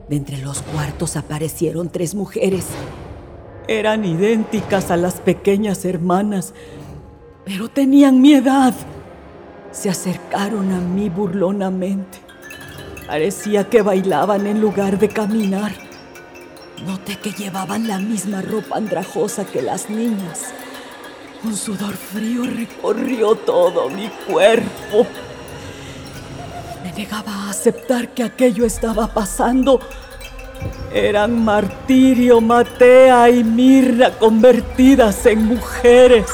De 0.08 0.16
entre 0.16 0.38
los 0.38 0.62
cuartos 0.62 1.16
aparecieron 1.16 1.88
tres 1.88 2.16
mujeres. 2.16 2.66
Eran 3.68 4.04
idénticas 4.04 4.90
a 4.90 4.96
las 4.96 5.20
pequeñas 5.20 5.84
hermanas, 5.84 6.52
pero 7.44 7.68
tenían 7.68 8.20
mi 8.20 8.32
edad. 8.32 8.74
Se 9.70 9.88
acercaron 9.88 10.72
a 10.72 10.80
mí 10.80 11.08
burlonamente. 11.10 12.17
Parecía 13.08 13.64
que 13.70 13.80
bailaban 13.80 14.46
en 14.46 14.60
lugar 14.60 14.98
de 14.98 15.08
caminar. 15.08 15.72
Noté 16.86 17.16
que 17.16 17.32
llevaban 17.32 17.88
la 17.88 17.98
misma 17.98 18.42
ropa 18.42 18.76
andrajosa 18.76 19.46
que 19.46 19.62
las 19.62 19.88
niñas. 19.88 20.52
Un 21.42 21.56
sudor 21.56 21.94
frío 21.94 22.42
recorrió 22.44 23.34
todo 23.34 23.88
mi 23.88 24.08
cuerpo. 24.30 25.06
Me 26.84 26.92
negaba 26.92 27.32
a 27.32 27.50
aceptar 27.50 28.10
que 28.10 28.24
aquello 28.24 28.66
estaba 28.66 29.06
pasando. 29.06 29.80
Eran 30.92 31.42
Martirio, 31.42 32.42
Matea 32.42 33.30
y 33.30 33.42
Mirna 33.42 34.10
convertidas 34.10 35.24
en 35.24 35.46
mujeres. 35.46 36.26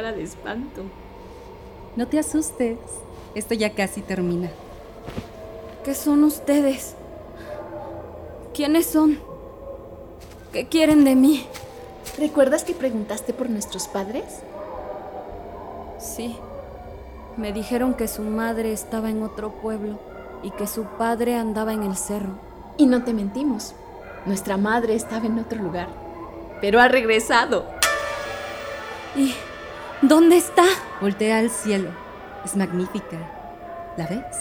Cara 0.00 0.12
de 0.12 0.22
espanto. 0.22 0.82
No 1.94 2.08
te 2.08 2.18
asustes. 2.18 2.78
Esto 3.34 3.52
ya 3.52 3.74
casi 3.74 4.00
termina. 4.00 4.48
¿Qué 5.84 5.94
son 5.94 6.24
ustedes? 6.24 6.94
¿Quiénes 8.54 8.86
son? 8.86 9.18
¿Qué 10.54 10.68
quieren 10.68 11.04
de 11.04 11.16
mí? 11.16 11.44
¿Recuerdas 12.18 12.64
que 12.64 12.72
preguntaste 12.72 13.34
por 13.34 13.50
nuestros 13.50 13.88
padres? 13.88 14.24
Sí. 15.98 16.34
Me 17.36 17.52
dijeron 17.52 17.92
que 17.92 18.08
su 18.08 18.22
madre 18.22 18.72
estaba 18.72 19.10
en 19.10 19.22
otro 19.22 19.50
pueblo 19.50 19.98
y 20.42 20.50
que 20.52 20.66
su 20.66 20.84
padre 20.84 21.36
andaba 21.36 21.74
en 21.74 21.82
el 21.82 21.96
cerro. 21.96 22.38
Y 22.78 22.86
no 22.86 23.04
te 23.04 23.12
mentimos. 23.12 23.74
Nuestra 24.24 24.56
madre 24.56 24.94
estaba 24.94 25.26
en 25.26 25.38
otro 25.38 25.62
lugar. 25.62 25.88
Pero 26.62 26.80
ha 26.80 26.88
regresado. 26.88 27.66
¿Y 29.14 29.34
dónde 30.02 30.36
está? 30.36 30.64
Voltea 31.00 31.38
al 31.38 31.50
cielo. 31.50 31.90
Es 32.44 32.56
magnífica. 32.56 33.18
¿La 33.96 34.06
ves? 34.06 34.36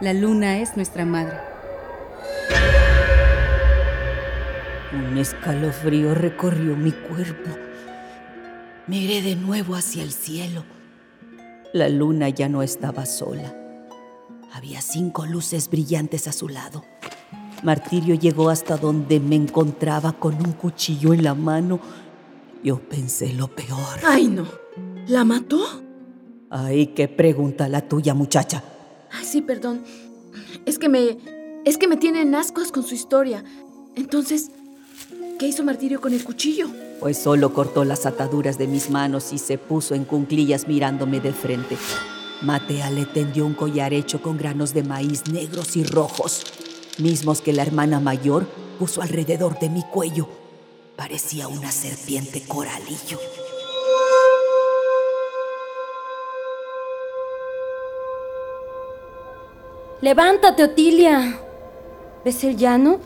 La 0.00 0.12
luna 0.12 0.58
es 0.58 0.76
nuestra 0.76 1.04
madre. 1.04 1.36
Un 4.92 5.18
escalofrío 5.18 6.14
recorrió 6.14 6.76
mi 6.76 6.92
cuerpo. 6.92 7.50
Miré 8.86 9.22
de 9.22 9.36
nuevo 9.36 9.74
hacia 9.74 10.02
el 10.02 10.12
cielo. 10.12 10.64
La 11.72 11.88
luna 11.88 12.28
ya 12.28 12.48
no 12.48 12.62
estaba 12.62 13.06
sola. 13.06 13.54
Había 14.52 14.80
cinco 14.82 15.26
luces 15.26 15.68
brillantes 15.68 16.28
a 16.28 16.32
su 16.32 16.48
lado. 16.48 16.84
Martirio 17.64 18.14
llegó 18.14 18.50
hasta 18.50 18.76
donde 18.76 19.18
me 19.18 19.36
encontraba 19.36 20.12
con 20.12 20.34
un 20.34 20.52
cuchillo 20.52 21.14
en 21.14 21.24
la 21.24 21.34
mano. 21.34 21.80
Yo 22.64 22.78
pensé 22.78 23.34
lo 23.34 23.48
peor. 23.48 24.00
Ay, 24.02 24.26
no. 24.26 24.48
¿La 25.06 25.22
mató? 25.22 25.60
Ay, 26.48 26.88
qué 26.88 27.08
pregunta 27.08 27.68
la 27.68 27.86
tuya, 27.86 28.14
muchacha. 28.14 28.64
Ay, 29.12 29.26
sí, 29.26 29.42
perdón. 29.42 29.84
Es 30.64 30.78
que 30.78 30.88
me. 30.88 31.18
Es 31.66 31.76
que 31.76 31.86
me 31.86 31.98
tienen 31.98 32.34
ascos 32.34 32.72
con 32.72 32.82
su 32.82 32.94
historia. 32.94 33.44
Entonces, 33.94 34.50
¿qué 35.38 35.46
hizo 35.46 35.62
Martirio 35.62 36.00
con 36.00 36.14
el 36.14 36.24
cuchillo? 36.24 36.68
Pues 37.00 37.18
solo 37.18 37.52
cortó 37.52 37.84
las 37.84 38.06
ataduras 38.06 38.56
de 38.56 38.66
mis 38.66 38.88
manos 38.88 39.34
y 39.34 39.38
se 39.38 39.58
puso 39.58 39.94
en 39.94 40.04
cunclillas 40.04 40.66
mirándome 40.66 41.20
de 41.20 41.34
frente. 41.34 41.76
Matea 42.40 42.90
le 42.90 43.04
tendió 43.04 43.44
un 43.44 43.54
collar 43.54 43.92
hecho 43.92 44.22
con 44.22 44.38
granos 44.38 44.72
de 44.72 44.84
maíz 44.84 45.26
negros 45.30 45.76
y 45.76 45.84
rojos, 45.84 46.44
mismos 46.98 47.42
que 47.42 47.52
la 47.52 47.62
hermana 47.62 48.00
mayor 48.00 48.46
puso 48.78 49.02
alrededor 49.02 49.58
de 49.58 49.68
mi 49.68 49.82
cuello. 49.82 50.43
Parecía 50.96 51.48
una 51.48 51.72
serpiente 51.72 52.40
coralillo. 52.46 53.18
Levántate, 60.00 60.62
Otilia. 60.62 61.40
¿Ves 62.24 62.44
el 62.44 62.56
llano? 62.56 63.00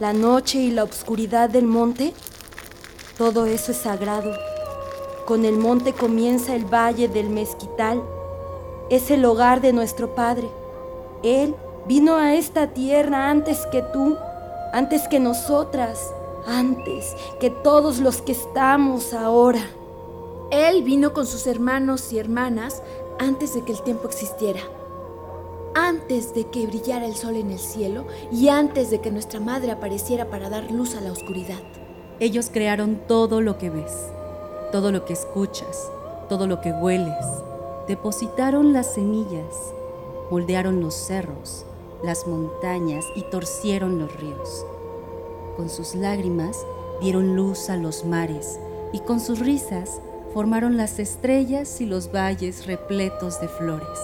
La 0.00 0.12
noche 0.12 0.58
y 0.58 0.72
la 0.72 0.82
oscuridad 0.82 1.48
del 1.48 1.66
monte. 1.66 2.14
Todo 3.16 3.46
eso 3.46 3.70
es 3.70 3.78
sagrado. 3.78 4.32
Con 5.24 5.44
el 5.44 5.56
monte 5.56 5.92
comienza 5.92 6.56
el 6.56 6.64
valle 6.64 7.06
del 7.06 7.30
mezquital. 7.30 8.02
Es 8.90 9.12
el 9.12 9.24
hogar 9.24 9.60
de 9.60 9.72
nuestro 9.72 10.16
Padre. 10.16 10.48
Él 11.22 11.54
vino 11.86 12.16
a 12.16 12.34
esta 12.34 12.68
tierra 12.68 13.30
antes 13.30 13.66
que 13.70 13.82
tú, 13.82 14.16
antes 14.72 15.06
que 15.06 15.20
nosotras, 15.20 16.12
antes 16.48 17.14
que 17.38 17.50
todos 17.50 17.98
los 17.98 18.22
que 18.22 18.32
estamos 18.32 19.12
ahora. 19.12 19.60
Él 20.50 20.82
vino 20.82 21.12
con 21.12 21.26
sus 21.26 21.46
hermanos 21.46 22.12
y 22.12 22.18
hermanas 22.18 22.82
antes 23.18 23.54
de 23.54 23.62
que 23.62 23.72
el 23.72 23.82
tiempo 23.82 24.08
existiera. 24.08 24.60
Antes 25.74 26.34
de 26.34 26.44
que 26.44 26.66
brillara 26.66 27.06
el 27.06 27.14
sol 27.14 27.36
en 27.36 27.50
el 27.50 27.58
cielo 27.58 28.06
y 28.32 28.48
antes 28.48 28.90
de 28.90 29.00
que 29.00 29.10
nuestra 29.10 29.40
madre 29.40 29.70
apareciera 29.70 30.30
para 30.30 30.48
dar 30.48 30.70
luz 30.70 30.96
a 30.96 31.00
la 31.02 31.12
oscuridad. 31.12 31.60
Ellos 32.18 32.50
crearon 32.52 33.00
todo 33.06 33.40
lo 33.42 33.58
que 33.58 33.70
ves, 33.70 33.92
todo 34.72 34.90
lo 34.90 35.04
que 35.04 35.12
escuchas, 35.12 35.90
todo 36.28 36.46
lo 36.46 36.60
que 36.60 36.72
hueles. 36.72 37.14
Depositaron 37.86 38.72
las 38.72 38.94
semillas, 38.94 39.54
moldearon 40.30 40.80
los 40.80 40.94
cerros, 40.94 41.64
las 42.02 42.26
montañas 42.26 43.04
y 43.14 43.22
torcieron 43.22 43.98
los 43.98 44.14
ríos. 44.16 44.66
Con 45.58 45.68
sus 45.68 45.96
lágrimas 45.96 46.64
dieron 47.00 47.34
luz 47.34 47.68
a 47.68 47.76
los 47.76 48.04
mares 48.04 48.60
y 48.92 49.00
con 49.00 49.18
sus 49.18 49.40
risas 49.40 50.00
formaron 50.32 50.76
las 50.76 51.00
estrellas 51.00 51.80
y 51.80 51.86
los 51.86 52.12
valles 52.12 52.64
repletos 52.64 53.40
de 53.40 53.48
flores. 53.48 53.98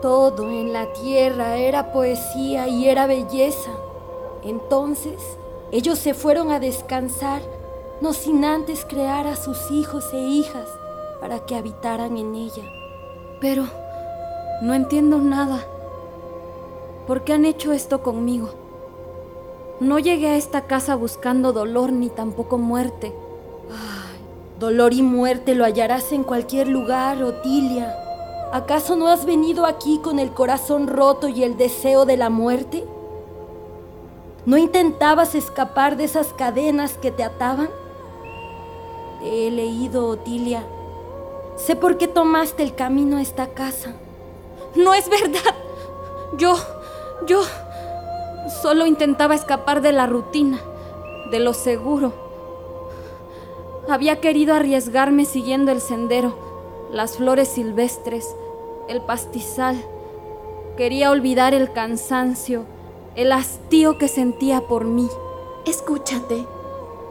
Todo 0.00 0.48
en 0.48 0.72
la 0.72 0.90
tierra 0.94 1.58
era 1.58 1.92
poesía 1.92 2.68
y 2.68 2.88
era 2.88 3.06
belleza. 3.06 3.70
Entonces 4.44 5.20
ellos 5.72 5.98
se 5.98 6.14
fueron 6.14 6.50
a 6.50 6.58
descansar, 6.58 7.42
no 8.00 8.14
sin 8.14 8.42
antes 8.42 8.86
crear 8.86 9.26
a 9.26 9.36
sus 9.36 9.70
hijos 9.70 10.06
e 10.14 10.20
hijas 10.20 10.70
para 11.20 11.40
que 11.44 11.54
habitaran 11.54 12.16
en 12.16 12.34
ella. 12.34 12.64
Pero 13.42 13.66
no 14.62 14.72
entiendo 14.72 15.18
nada. 15.18 15.66
¿Por 17.06 17.24
qué 17.24 17.34
han 17.34 17.44
hecho 17.44 17.74
esto 17.74 18.02
conmigo? 18.02 18.61
No 19.82 19.98
llegué 19.98 20.28
a 20.28 20.36
esta 20.36 20.60
casa 20.68 20.94
buscando 20.94 21.52
dolor 21.52 21.90
ni 21.90 22.08
tampoco 22.08 22.56
muerte. 22.56 23.12
Ay, 23.68 24.20
dolor 24.60 24.92
y 24.92 25.02
muerte 25.02 25.56
lo 25.56 25.64
hallarás 25.64 26.12
en 26.12 26.22
cualquier 26.22 26.68
lugar, 26.68 27.20
Otilia. 27.20 27.92
¿Acaso 28.52 28.94
no 28.94 29.08
has 29.08 29.24
venido 29.24 29.66
aquí 29.66 29.98
con 29.98 30.20
el 30.20 30.30
corazón 30.30 30.86
roto 30.86 31.26
y 31.26 31.42
el 31.42 31.56
deseo 31.56 32.04
de 32.06 32.16
la 32.16 32.30
muerte? 32.30 32.84
¿No 34.46 34.56
intentabas 34.56 35.34
escapar 35.34 35.96
de 35.96 36.04
esas 36.04 36.28
cadenas 36.28 36.92
que 36.92 37.10
te 37.10 37.24
ataban? 37.24 37.68
Te 39.18 39.48
he 39.48 39.50
leído, 39.50 40.06
Otilia. 40.06 40.62
Sé 41.56 41.74
por 41.74 41.98
qué 41.98 42.06
tomaste 42.06 42.62
el 42.62 42.76
camino 42.76 43.16
a 43.16 43.22
esta 43.22 43.48
casa. 43.48 43.94
No 44.76 44.94
es 44.94 45.08
verdad. 45.08 45.56
Yo, 46.38 46.54
yo 47.26 47.42
solo 48.48 48.86
intentaba 48.86 49.34
escapar 49.34 49.82
de 49.82 49.92
la 49.92 50.06
rutina, 50.06 50.60
de 51.30 51.40
lo 51.40 51.54
seguro. 51.54 52.12
Había 53.88 54.20
querido 54.20 54.54
arriesgarme 54.54 55.24
siguiendo 55.24 55.72
el 55.72 55.80
sendero, 55.80 56.34
las 56.92 57.16
flores 57.16 57.48
silvestres, 57.48 58.34
el 58.88 59.02
pastizal. 59.02 59.76
Quería 60.76 61.10
olvidar 61.10 61.54
el 61.54 61.72
cansancio, 61.72 62.64
el 63.16 63.32
hastío 63.32 63.98
que 63.98 64.08
sentía 64.08 64.62
por 64.62 64.84
mí. 64.84 65.08
Escúchate. 65.66 66.46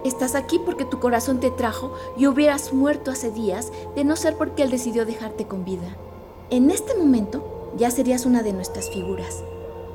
Estás 0.03 0.33
aquí 0.33 0.59
porque 0.59 0.85
tu 0.85 0.99
corazón 0.99 1.39
te 1.39 1.51
trajo 1.51 1.93
y 2.17 2.25
hubieras 2.25 2.73
muerto 2.73 3.11
hace 3.11 3.31
días 3.31 3.71
de 3.95 4.03
no 4.03 4.15
ser 4.15 4.35
porque 4.35 4.63
él 4.63 4.71
decidió 4.71 5.05
dejarte 5.05 5.45
con 5.45 5.63
vida. 5.63 5.95
En 6.49 6.71
este 6.71 6.95
momento 6.95 7.71
ya 7.77 7.91
serías 7.91 8.25
una 8.25 8.41
de 8.41 8.53
nuestras 8.53 8.89
figuras. 8.89 9.43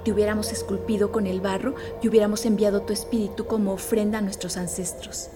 Te 0.07 0.13
hubiéramos 0.13 0.53
esculpido 0.53 1.11
con 1.11 1.27
el 1.27 1.41
barro 1.41 1.75
y 2.01 2.07
hubiéramos 2.07 2.47
enviado 2.47 2.83
tu 2.83 2.93
espíritu 2.93 3.47
como 3.47 3.73
ofrenda 3.73 4.19
a 4.19 4.21
nuestros 4.21 4.57
ancestros. 4.57 5.31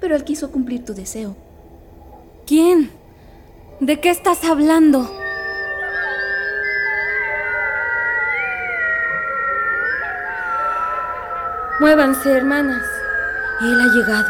Pero 0.00 0.16
él 0.16 0.24
quiso 0.24 0.50
cumplir 0.50 0.86
tu 0.86 0.94
deseo. 0.94 1.36
¿Quién? 2.46 2.90
¿De 3.80 4.00
qué 4.00 4.08
estás 4.08 4.42
hablando? 4.44 5.06
Muévanse, 11.78 12.30
hermanas. 12.30 12.86
Él 13.60 13.78
ha 13.82 13.92
llegado. 13.92 14.28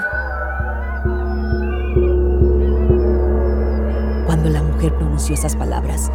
Cuando 4.26 4.50
la 4.50 4.64
mujer 4.64 4.92
pronunció 4.96 5.36
esas 5.36 5.54
palabras, 5.54 6.10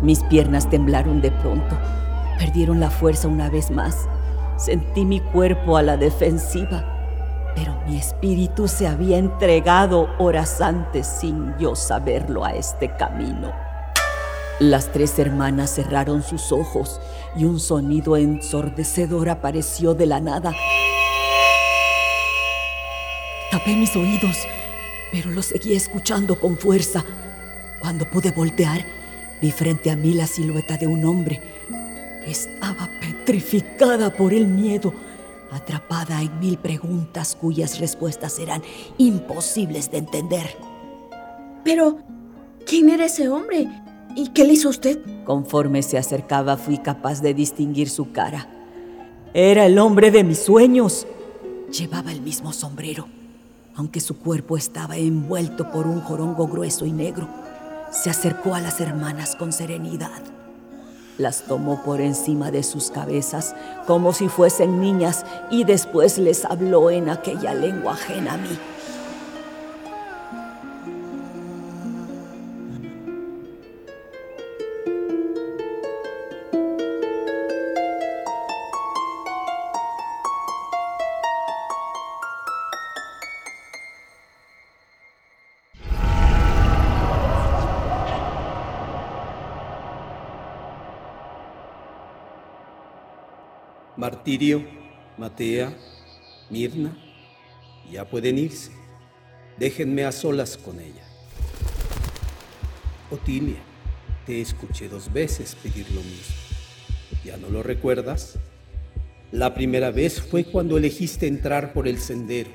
mis 0.00 0.22
piernas 0.22 0.70
temblaron 0.70 1.20
de 1.20 1.30
pronto. 1.30 1.76
Perdieron 2.40 2.80
la 2.80 2.88
fuerza 2.88 3.28
una 3.28 3.50
vez 3.50 3.70
más. 3.70 4.08
Sentí 4.56 5.04
mi 5.04 5.20
cuerpo 5.20 5.76
a 5.76 5.82
la 5.82 5.98
defensiva, 5.98 7.52
pero 7.54 7.78
mi 7.86 7.98
espíritu 7.98 8.66
se 8.66 8.88
había 8.88 9.18
entregado 9.18 10.08
horas 10.18 10.62
antes 10.62 11.06
sin 11.06 11.54
yo 11.58 11.76
saberlo 11.76 12.42
a 12.42 12.54
este 12.54 12.96
camino. 12.96 13.52
Las 14.58 14.90
tres 14.90 15.18
hermanas 15.18 15.74
cerraron 15.74 16.22
sus 16.22 16.50
ojos 16.50 16.98
y 17.36 17.44
un 17.44 17.60
sonido 17.60 18.16
ensordecedor 18.16 19.28
apareció 19.28 19.92
de 19.92 20.06
la 20.06 20.20
nada. 20.20 20.54
Tapé 23.50 23.76
mis 23.76 23.94
oídos, 23.96 24.46
pero 25.12 25.30
lo 25.30 25.42
seguí 25.42 25.74
escuchando 25.74 26.40
con 26.40 26.56
fuerza. 26.56 27.04
Cuando 27.80 28.06
pude 28.06 28.30
voltear, 28.30 28.82
vi 29.42 29.50
frente 29.50 29.90
a 29.90 29.96
mí 29.96 30.14
la 30.14 30.26
silueta 30.26 30.78
de 30.78 30.86
un 30.86 31.04
hombre. 31.04 31.59
Estaba 32.26 32.88
petrificada 33.00 34.12
por 34.12 34.34
el 34.34 34.46
miedo, 34.46 34.92
atrapada 35.50 36.22
en 36.22 36.38
mil 36.38 36.58
preguntas 36.58 37.36
cuyas 37.38 37.78
respuestas 37.78 38.38
eran 38.38 38.62
imposibles 38.98 39.90
de 39.90 39.98
entender. 39.98 40.56
Pero, 41.64 41.98
¿quién 42.66 42.90
era 42.90 43.06
ese 43.06 43.28
hombre? 43.28 43.68
¿Y 44.16 44.28
qué 44.28 44.44
le 44.44 44.54
hizo 44.54 44.68
usted? 44.68 44.98
Conforme 45.24 45.82
se 45.82 45.98
acercaba 45.98 46.56
fui 46.56 46.78
capaz 46.78 47.20
de 47.20 47.34
distinguir 47.34 47.88
su 47.88 48.12
cara. 48.12 48.48
Era 49.32 49.66
el 49.66 49.78
hombre 49.78 50.10
de 50.10 50.24
mis 50.24 50.40
sueños. 50.40 51.06
Llevaba 51.70 52.10
el 52.10 52.20
mismo 52.20 52.52
sombrero, 52.52 53.06
aunque 53.76 54.00
su 54.00 54.18
cuerpo 54.18 54.56
estaba 54.56 54.96
envuelto 54.96 55.70
por 55.70 55.86
un 55.86 56.00
jorongo 56.00 56.48
grueso 56.48 56.84
y 56.84 56.92
negro. 56.92 57.28
Se 57.92 58.10
acercó 58.10 58.54
a 58.54 58.60
las 58.60 58.80
hermanas 58.80 59.36
con 59.36 59.52
serenidad. 59.52 60.39
Las 61.20 61.42
tomó 61.42 61.82
por 61.82 62.00
encima 62.00 62.50
de 62.50 62.62
sus 62.62 62.90
cabezas 62.90 63.54
como 63.86 64.14
si 64.14 64.28
fuesen 64.30 64.80
niñas 64.80 65.26
y 65.50 65.64
después 65.64 66.16
les 66.16 66.46
habló 66.46 66.90
en 66.90 67.10
aquella 67.10 67.52
lengua 67.52 67.92
ajena 67.92 68.32
a 68.32 68.36
mí. 68.38 68.58
Martirio, 94.20 94.62
Matea, 95.16 95.74
Mirna, 96.50 96.94
ya 97.90 98.04
pueden 98.04 98.36
irse. 98.36 98.70
Déjenme 99.58 100.04
a 100.04 100.12
solas 100.12 100.58
con 100.58 100.78
ella. 100.78 101.02
Otilia, 103.10 103.56
te 104.26 104.42
escuché 104.42 104.90
dos 104.90 105.10
veces 105.10 105.54
pedir 105.54 105.90
lo 105.92 106.02
mismo. 106.02 106.36
¿Ya 107.24 107.38
no 107.38 107.48
lo 107.48 107.62
recuerdas? 107.62 108.38
La 109.32 109.54
primera 109.54 109.90
vez 109.90 110.20
fue 110.20 110.44
cuando 110.44 110.76
elegiste 110.76 111.26
entrar 111.26 111.72
por 111.72 111.88
el 111.88 111.98
sendero. 111.98 112.50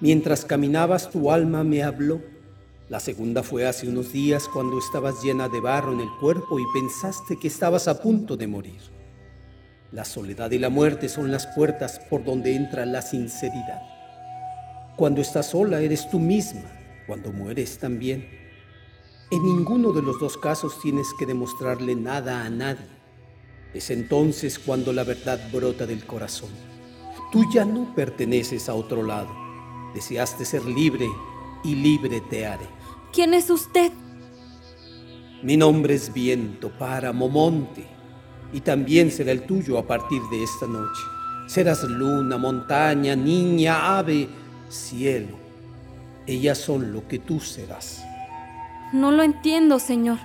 Mientras 0.00 0.44
caminabas 0.44 1.08
tu 1.08 1.30
alma 1.30 1.62
me 1.62 1.84
habló. 1.84 2.20
La 2.88 2.98
segunda 2.98 3.44
fue 3.44 3.64
hace 3.64 3.88
unos 3.88 4.12
días 4.12 4.48
cuando 4.52 4.76
estabas 4.80 5.22
llena 5.22 5.48
de 5.48 5.60
barro 5.60 5.92
en 5.92 6.00
el 6.00 6.10
cuerpo 6.20 6.58
y 6.58 6.64
pensaste 6.74 7.38
que 7.40 7.46
estabas 7.46 7.86
a 7.86 8.02
punto 8.02 8.36
de 8.36 8.48
morir. 8.48 8.95
La 9.92 10.04
soledad 10.04 10.50
y 10.50 10.58
la 10.58 10.68
muerte 10.68 11.08
son 11.08 11.30
las 11.30 11.46
puertas 11.46 12.00
por 12.10 12.24
donde 12.24 12.56
entra 12.56 12.84
la 12.84 13.02
sinceridad. 13.02 13.80
Cuando 14.96 15.20
estás 15.20 15.50
sola 15.50 15.80
eres 15.80 16.10
tú 16.10 16.18
misma, 16.18 16.62
cuando 17.06 17.30
mueres 17.32 17.78
también. 17.78 18.28
En 19.30 19.44
ninguno 19.44 19.92
de 19.92 20.02
los 20.02 20.18
dos 20.18 20.36
casos 20.38 20.80
tienes 20.80 21.06
que 21.18 21.26
demostrarle 21.26 21.94
nada 21.94 22.44
a 22.44 22.50
nadie. 22.50 22.86
Es 23.74 23.90
entonces 23.90 24.58
cuando 24.58 24.92
la 24.92 25.04
verdad 25.04 25.38
brota 25.52 25.86
del 25.86 26.04
corazón. 26.04 26.50
Tú 27.30 27.44
ya 27.52 27.64
no 27.64 27.94
perteneces 27.94 28.68
a 28.68 28.74
otro 28.74 29.04
lado. 29.04 29.30
Deseaste 29.94 30.44
ser 30.44 30.64
libre 30.64 31.06
y 31.62 31.76
libre 31.76 32.20
te 32.22 32.44
haré. 32.44 32.66
¿Quién 33.12 33.34
es 33.34 33.50
usted? 33.50 33.92
Mi 35.42 35.56
nombre 35.56 35.94
es 35.94 36.12
Viento, 36.12 36.76
Páramo, 36.76 37.28
Monte 37.28 37.95
y 38.56 38.62
también 38.62 39.10
será 39.10 39.32
el 39.32 39.42
tuyo 39.42 39.76
a 39.76 39.86
partir 39.86 40.22
de 40.30 40.42
esta 40.42 40.66
noche. 40.66 41.02
Serás 41.46 41.84
luna, 41.84 42.38
montaña, 42.38 43.14
niña, 43.14 43.98
ave, 43.98 44.30
cielo. 44.70 45.36
Ellas 46.26 46.56
son 46.56 46.90
lo 46.90 47.06
que 47.06 47.18
tú 47.18 47.38
serás. 47.38 48.02
No 48.94 49.12
lo 49.12 49.22
entiendo, 49.22 49.78
Señor. 49.78 50.16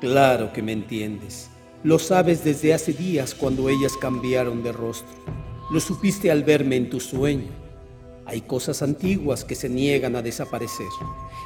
Claro 0.00 0.52
que 0.52 0.60
me 0.60 0.72
entiendes. 0.72 1.50
Lo 1.84 2.00
sabes 2.00 2.42
desde 2.42 2.74
hace 2.74 2.94
días 2.94 3.32
cuando 3.32 3.68
ellas 3.68 3.92
cambiaron 3.96 4.64
de 4.64 4.72
rostro. 4.72 5.14
Lo 5.70 5.78
supiste 5.78 6.32
al 6.32 6.42
verme 6.42 6.74
en 6.74 6.90
tu 6.90 6.98
sueño. 6.98 7.52
Hay 8.26 8.40
cosas 8.40 8.82
antiguas 8.82 9.44
que 9.44 9.54
se 9.54 9.68
niegan 9.68 10.16
a 10.16 10.22
desaparecer, 10.22 10.88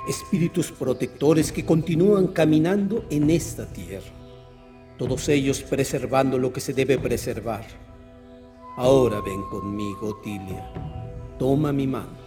espíritus 0.08 0.72
protectores 0.72 1.52
que 1.52 1.66
continúan 1.66 2.28
caminando 2.28 3.04
en 3.10 3.28
esta 3.28 3.66
tierra 3.66 4.25
todos 4.98 5.28
ellos 5.28 5.62
preservando 5.62 6.38
lo 6.38 6.52
que 6.52 6.60
se 6.60 6.72
debe 6.72 6.98
preservar. 6.98 7.66
Ahora 8.76 9.20
ven 9.20 9.42
conmigo, 9.44 10.20
Tilia. 10.22 10.70
Toma 11.38 11.72
mi 11.72 11.86
mano. 11.86 12.26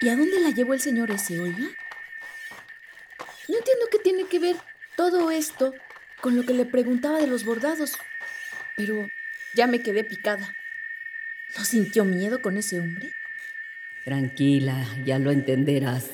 ¿Y 0.00 0.08
a 0.08 0.16
dónde 0.16 0.40
la 0.40 0.50
llevó 0.50 0.74
el 0.74 0.80
señor 0.80 1.10
ese, 1.10 1.40
oiga? 1.40 1.66
No 3.48 3.56
entiendo 3.56 3.86
qué 3.90 3.98
tiene 3.98 4.26
que 4.26 4.38
ver 4.38 4.56
todo 4.96 5.30
esto 5.30 5.72
con 6.20 6.36
lo 6.36 6.44
que 6.44 6.54
le 6.54 6.64
preguntaba 6.64 7.18
de 7.18 7.26
los 7.26 7.44
bordados, 7.44 7.94
pero 8.76 9.08
ya 9.54 9.66
me 9.66 9.82
quedé 9.82 10.04
picada. 10.04 10.54
¿No 11.58 11.64
sintió 11.64 12.04
miedo 12.04 12.42
con 12.42 12.58
ese 12.58 12.78
hombre? 12.78 13.12
Tranquila, 14.04 14.86
ya 15.04 15.18
lo 15.18 15.30
entenderás. 15.30 16.08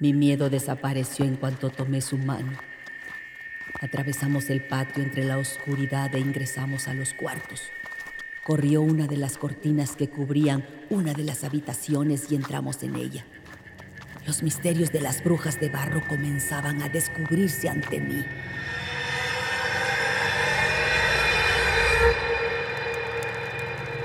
Mi 0.00 0.14
miedo 0.14 0.48
desapareció 0.48 1.24
en 1.24 1.36
cuanto 1.36 1.70
tomé 1.70 2.00
su 2.00 2.16
mano. 2.16 2.58
Atravesamos 3.80 4.48
el 4.50 4.62
patio 4.62 5.02
entre 5.02 5.24
la 5.24 5.38
oscuridad 5.38 6.14
e 6.14 6.18
ingresamos 6.18 6.88
a 6.88 6.94
los 6.94 7.14
cuartos. 7.14 7.70
Corrió 8.42 8.80
una 8.80 9.06
de 9.06 9.16
las 9.16 9.36
cortinas 9.36 9.96
que 9.96 10.08
cubrían 10.08 10.66
una 10.88 11.12
de 11.12 11.24
las 11.24 11.44
habitaciones 11.44 12.26
y 12.30 12.34
entramos 12.34 12.82
en 12.82 12.96
ella. 12.96 13.24
Los 14.26 14.42
misterios 14.42 14.92
de 14.92 15.00
las 15.00 15.22
brujas 15.22 15.60
de 15.60 15.68
barro 15.68 16.02
comenzaban 16.08 16.80
a 16.82 16.88
descubrirse 16.88 17.68
ante 17.68 18.00
mí. 18.00 18.24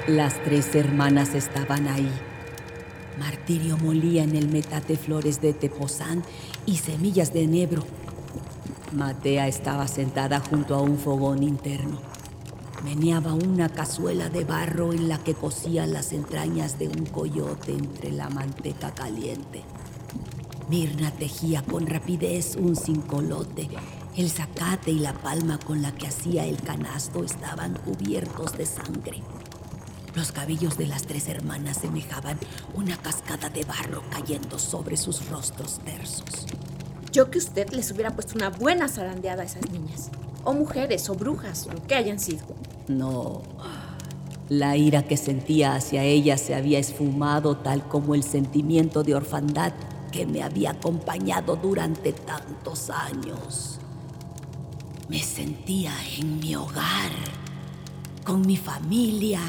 Las 0.08 0.42
tres 0.42 0.74
hermanas 0.74 1.36
estaban 1.36 1.90
ahí. 1.90 2.10
Martirio 3.20 3.76
molía 3.76 4.24
en 4.24 4.38
el 4.38 4.48
metate 4.48 4.96
flores 4.96 5.42
de 5.42 5.52
Tepozán 5.52 6.24
y 6.66 6.78
semillas 6.78 7.34
de 7.34 7.44
enebro. 7.44 7.84
Matea 8.94 9.50
estaba 9.50 9.86
sentada 9.90 10.40
junto 10.40 10.76
a 10.76 10.82
un 10.82 10.98
fogón 10.98 11.44
interno. 11.44 12.00
Meneaba 12.86 13.34
una 13.34 13.68
cazuela 13.68 14.30
de 14.30 14.46
barro 14.46 14.94
en 14.94 15.10
la 15.10 15.18
que 15.18 15.34
cocía 15.34 15.86
las 15.86 16.14
entrañas 16.14 16.80
de 16.80 16.88
un 16.88 17.06
coyote 17.08 17.74
entre 17.74 18.14
la 18.14 18.30
manteca 18.30 18.96
caliente. 18.96 19.66
Mirna 20.70 21.12
tejía 21.12 21.64
con 21.64 21.86
rapidez 21.86 22.56
un 22.56 22.78
cincolote. 22.78 23.68
El 24.16 24.30
zacate 24.30 24.92
y 24.92 25.00
la 25.00 25.12
palma 25.12 25.60
con 25.60 25.82
la 25.82 25.92
que 25.92 26.08
hacía 26.08 26.46
el 26.46 26.62
canasto 26.62 27.26
estaban 27.26 27.74
cubiertos 27.74 28.58
de 28.58 28.66
sangre. 28.66 29.22
Los 30.16 30.32
cabellos 30.32 30.78
de 30.78 30.88
las 30.88 31.04
tres 31.04 31.28
hermanas 31.28 31.78
semejaban 31.78 32.38
una 32.74 32.98
cascada 32.98 33.50
de 33.50 33.64
barro 33.64 34.04
cayendo 34.10 34.58
sobre 34.58 34.98
sus 34.98 35.30
rostros 35.30 35.80
tersos. 35.80 36.48
Yo 37.12 37.30
que 37.30 37.38
usted 37.38 37.70
les 37.70 37.92
hubiera 37.92 38.12
puesto 38.12 38.36
una 38.36 38.50
buena 38.50 38.88
zarandeada 38.88 39.44
a 39.44 39.46
esas 39.46 39.70
niñas. 39.72 40.10
O 40.44 40.54
mujeres, 40.54 41.10
o 41.10 41.16
brujas, 41.16 41.68
lo 41.68 41.82
que 41.86 41.96
hayan 41.96 42.20
sido. 42.20 42.46
No. 42.88 43.42
La 44.50 44.78
ira 44.78 45.04
que 45.04 45.18
sentía 45.18 45.76
hacia 45.76 46.04
ellas 46.04 46.40
se 46.40 46.56
había 46.56 46.80
esfumado 46.80 47.58
tal 47.58 47.88
como 47.88 48.16
el 48.16 48.24
sentimiento 48.24 49.04
de 49.04 49.14
orfandad 49.16 49.74
que 50.12 50.26
me 50.26 50.42
había 50.42 50.72
acompañado 50.72 51.58
durante 51.58 52.14
tantos 52.14 52.90
años. 52.90 53.80
Me 55.10 55.22
sentía 55.22 55.92
en 56.18 56.40
mi 56.40 56.56
hogar, 56.56 57.12
con 58.24 58.42
mi 58.42 58.58
familia, 58.58 59.42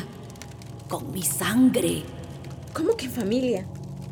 con 0.88 1.12
mi 1.12 1.22
sangre. 1.22 2.02
¿Cómo 2.72 2.96
que 2.96 3.08
familia? 3.08 3.66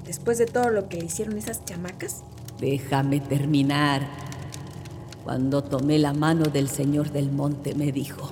Después 0.05 0.39
de 0.39 0.47
todo 0.47 0.71
lo 0.71 0.89
que 0.89 0.99
le 0.99 1.07
hicieron 1.07 1.37
esas 1.39 1.65
chamacas. 1.65 2.23
Déjame 2.61 3.21
terminar. 3.21 4.07
Cuando 5.25 5.65
tomé 5.65 5.99
la 5.99 6.13
mano 6.13 6.45
del 6.45 6.69
Señor 6.69 7.11
del 7.11 7.33
Monte 7.33 7.75
me 7.75 7.91
dijo, 7.91 8.31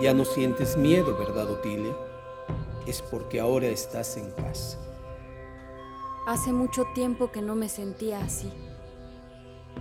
Ya 0.00 0.14
no 0.14 0.24
sientes 0.24 0.78
miedo, 0.78 1.16
¿verdad, 1.18 1.50
Otilia? 1.50 1.94
Es 2.86 3.02
porque 3.02 3.38
ahora 3.38 3.66
estás 3.66 4.16
en 4.16 4.30
casa. 4.30 4.78
Hace 6.26 6.52
mucho 6.52 6.84
tiempo 6.94 7.30
que 7.30 7.42
no 7.42 7.54
me 7.54 7.68
sentía 7.68 8.20
así. 8.20 8.50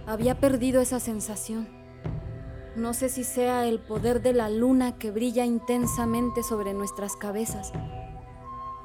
Había 0.06 0.38
perdido 0.40 0.82
esa 0.82 1.00
sensación. 1.00 1.79
No 2.76 2.94
sé 2.94 3.10
si 3.10 3.24
sea 3.24 3.68
el 3.68 3.80
poder 3.80 4.22
de 4.22 4.34
la 4.34 4.50
luna 4.50 4.98
que 4.98 5.12
brilla 5.12 5.44
intensamente 5.46 6.44
sobre 6.44 6.74
nuestras 6.74 7.16
cabezas, 7.16 7.72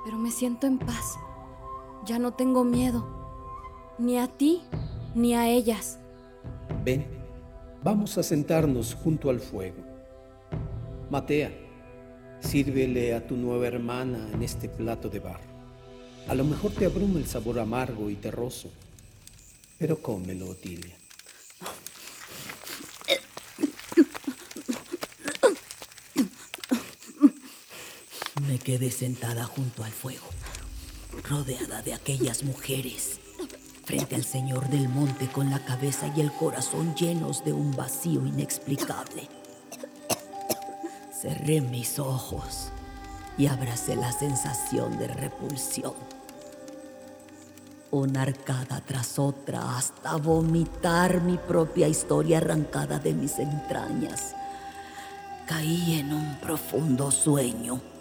pero 0.04 0.16
me 0.16 0.30
siento 0.30 0.66
en 0.66 0.78
paz. 0.78 1.16
Ya 2.06 2.18
no 2.18 2.32
tengo 2.32 2.64
miedo, 2.64 3.06
ni 3.98 4.18
a 4.18 4.26
ti 4.26 4.62
ni 5.14 5.34
a 5.34 5.48
ellas. 5.48 5.98
Ven, 6.84 7.06
vamos 7.82 8.18
a 8.18 8.22
sentarnos 8.22 8.94
junto 8.94 9.30
al 9.30 9.40
fuego. 9.40 9.82
Matea, 11.10 11.52
sírvele 12.40 13.14
a 13.14 13.26
tu 13.26 13.36
nueva 13.36 13.66
hermana 13.66 14.28
en 14.32 14.42
este 14.42 14.68
plato 14.68 15.08
de 15.08 15.20
barro. 15.20 15.54
A 16.26 16.34
lo 16.34 16.44
mejor 16.44 16.72
te 16.72 16.86
abruma 16.86 17.18
el 17.18 17.26
sabor 17.26 17.58
amargo 17.60 18.08
y 18.08 18.14
terroso, 18.16 18.70
pero 19.78 20.00
cómelo, 20.00 20.48
Otilia. 20.48 20.96
Me 28.46 28.58
quedé 28.58 28.90
sentada 28.90 29.44
junto 29.44 29.84
al 29.84 29.92
fuego, 29.92 30.26
rodeada 31.28 31.80
de 31.80 31.94
aquellas 31.94 32.42
mujeres, 32.42 33.18
frente 33.84 34.16
al 34.16 34.24
Señor 34.24 34.68
del 34.68 34.88
Monte 34.88 35.28
con 35.28 35.48
la 35.48 35.64
cabeza 35.64 36.12
y 36.14 36.20
el 36.20 36.30
corazón 36.30 36.94
llenos 36.94 37.42
de 37.44 37.54
un 37.54 37.70
vacío 37.74 38.26
inexplicable. 38.26 39.28
Cerré 41.10 41.62
mis 41.62 41.98
ojos 41.98 42.68
y 43.38 43.46
abracé 43.46 43.96
la 43.96 44.12
sensación 44.12 44.98
de 44.98 45.08
repulsión. 45.08 45.94
Una 47.92 48.22
arcada 48.22 48.82
tras 48.84 49.18
otra 49.18 49.78
hasta 49.78 50.16
vomitar 50.16 51.22
mi 51.22 51.38
propia 51.38 51.88
historia 51.88 52.38
arrancada 52.38 52.98
de 52.98 53.14
mis 53.14 53.38
entrañas. 53.38 54.34
Caí 55.46 55.98
en 55.98 56.12
un 56.12 56.36
profundo 56.40 57.10
sueño. 57.10 57.93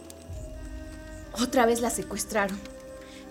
Otra 1.42 1.66
vez 1.66 1.82
la 1.82 1.90
secuestraron. 1.90 2.60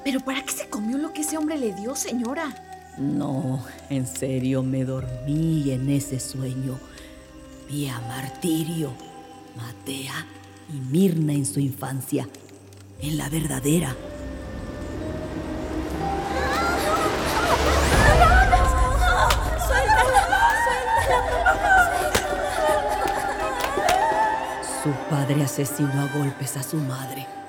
¿Pero 0.05 0.21
para 0.21 0.43
qué 0.45 0.53
se 0.53 0.69
comió 0.69 0.99
lo 0.99 1.13
que 1.13 1.21
ese 1.21 1.39
hombre 1.39 1.57
le 1.57 1.73
dio, 1.73 1.95
señora? 1.95 2.53
No, 2.99 3.65
en 3.89 4.07
serio 4.07 4.63
me 4.63 4.85
dormí 4.85 5.71
en 5.71 5.89
ese 5.89 6.19
sueño. 6.19 6.79
Vi 7.69 7.89
a 7.89 8.01
Martirio, 8.01 8.93
Matea 9.57 10.27
y 10.69 10.79
Mirna 10.91 11.33
en 11.33 11.47
su 11.47 11.61
infancia, 11.61 12.29
en 13.01 13.17
la 13.17 13.29
verdadera. 13.29 13.97
Su 24.83 24.91
padre 25.09 25.45
asesinó 25.45 26.01
a 26.03 26.19
golpes 26.19 26.57
a 26.57 26.63
su 26.65 26.77
madre. 26.77 27.42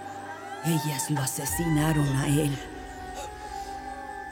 Ellas 0.65 1.09
lo 1.11 1.21
asesinaron 1.21 2.07
a 2.15 2.27
él. 2.27 2.57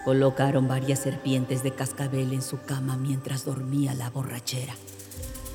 Colocaron 0.06 0.68
varias 0.68 1.00
serpientes 1.00 1.62
de 1.62 1.76
cascabel 1.76 2.34
en 2.34 2.42
su 2.42 2.62
cama 2.62 2.98
mientras 2.98 3.46
dormía 3.46 3.94
la 3.94 4.10
borrachera. 4.10 4.74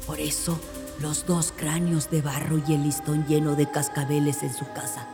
Por 0.07 0.21
eso, 0.21 0.61
los 1.01 1.27
dos 1.27 1.53
cráneos 1.57 2.11
de 2.11 2.23
barro 2.23 2.61
y 2.67 2.75
el 2.75 2.85
listón 2.85 3.27
lleno 3.27 3.57
de 3.57 3.71
cascabeles 3.71 4.43
en 4.43 4.55
su 4.55 4.67
casa. 4.73 5.09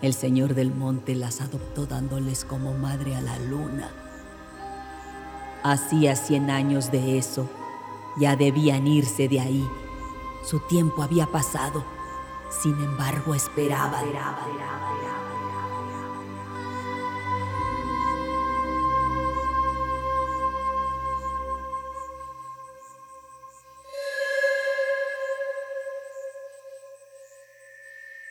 El 0.00 0.14
señor 0.14 0.54
del 0.54 0.74
monte 0.74 1.14
las 1.14 1.40
adoptó 1.40 1.86
dándoles 1.86 2.44
como 2.44 2.72
madre 2.72 3.14
a 3.14 3.20
la 3.20 3.38
luna. 3.38 3.90
Hacía 5.62 6.16
cien 6.16 6.50
años 6.50 6.90
de 6.90 7.18
eso. 7.18 7.48
Ya 8.18 8.34
debían 8.34 8.86
irse 8.86 9.28
de 9.28 9.38
ahí. 9.38 9.68
Su 10.44 10.58
tiempo 10.60 11.02
había 11.02 11.26
pasado. 11.26 11.84
Sin 12.60 12.80
embargo, 12.80 13.34
esperaban. 13.34 14.04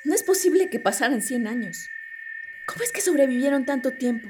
No 0.03 0.15
es 0.15 0.23
posible 0.23 0.69
que 0.69 0.79
pasaran 0.79 1.21
100 1.21 1.47
años. 1.47 1.89
¿Cómo 2.67 2.84
es 2.84 2.91
que 2.91 3.01
sobrevivieron 3.01 3.65
tanto 3.65 3.91
tiempo? 3.91 4.27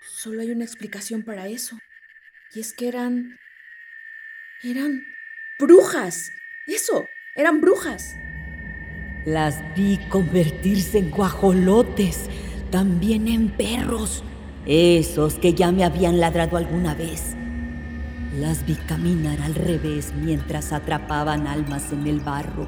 Solo 0.00 0.42
hay 0.42 0.50
una 0.50 0.64
explicación 0.64 1.24
para 1.24 1.48
eso. 1.48 1.78
Y 2.54 2.60
es 2.60 2.72
que 2.72 2.88
eran... 2.88 3.38
eran 4.62 5.04
brujas. 5.58 6.30
Eso, 6.66 7.08
eran 7.34 7.60
brujas. 7.60 8.16
Las 9.24 9.62
vi 9.76 9.98
convertirse 10.08 10.98
en 10.98 11.10
guajolotes, 11.12 12.28
también 12.70 13.28
en 13.28 13.50
perros, 13.50 14.24
esos 14.66 15.34
que 15.34 15.54
ya 15.54 15.70
me 15.70 15.84
habían 15.84 16.18
ladrado 16.18 16.56
alguna 16.56 16.94
vez. 16.94 17.36
Las 18.36 18.66
vi 18.66 18.74
caminar 18.74 19.40
al 19.40 19.54
revés 19.54 20.12
mientras 20.12 20.72
atrapaban 20.72 21.46
almas 21.46 21.92
en 21.92 22.08
el 22.08 22.18
barro. 22.18 22.66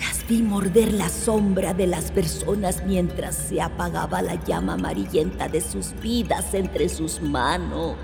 Las 0.00 0.26
vi 0.26 0.42
morder 0.42 0.92
la 0.92 1.08
sombra 1.08 1.74
de 1.74 1.86
las 1.86 2.10
personas 2.10 2.82
mientras 2.84 3.36
se 3.36 3.60
apagaba 3.60 4.22
la 4.22 4.42
llama 4.44 4.72
amarillenta 4.72 5.46
de 5.46 5.60
sus 5.60 5.94
vidas 6.00 6.54
entre 6.54 6.88
sus 6.88 7.22
manos. 7.22 7.94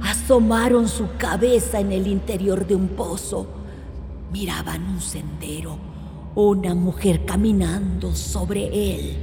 Asomaron 0.00 0.86
su 0.86 1.08
cabeza 1.16 1.80
en 1.80 1.90
el 1.90 2.06
interior 2.06 2.64
de 2.68 2.76
un 2.76 2.86
pozo. 2.86 3.65
Miraban 4.32 4.82
un 4.82 5.00
sendero, 5.00 5.78
una 6.34 6.74
mujer 6.74 7.24
caminando 7.24 8.14
sobre 8.14 8.94
él. 8.94 9.16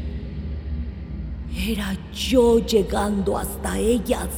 Era 1.56 1.96
yo 2.14 2.60
llegando 2.60 3.38
hasta 3.38 3.78
ellas. 3.78 4.30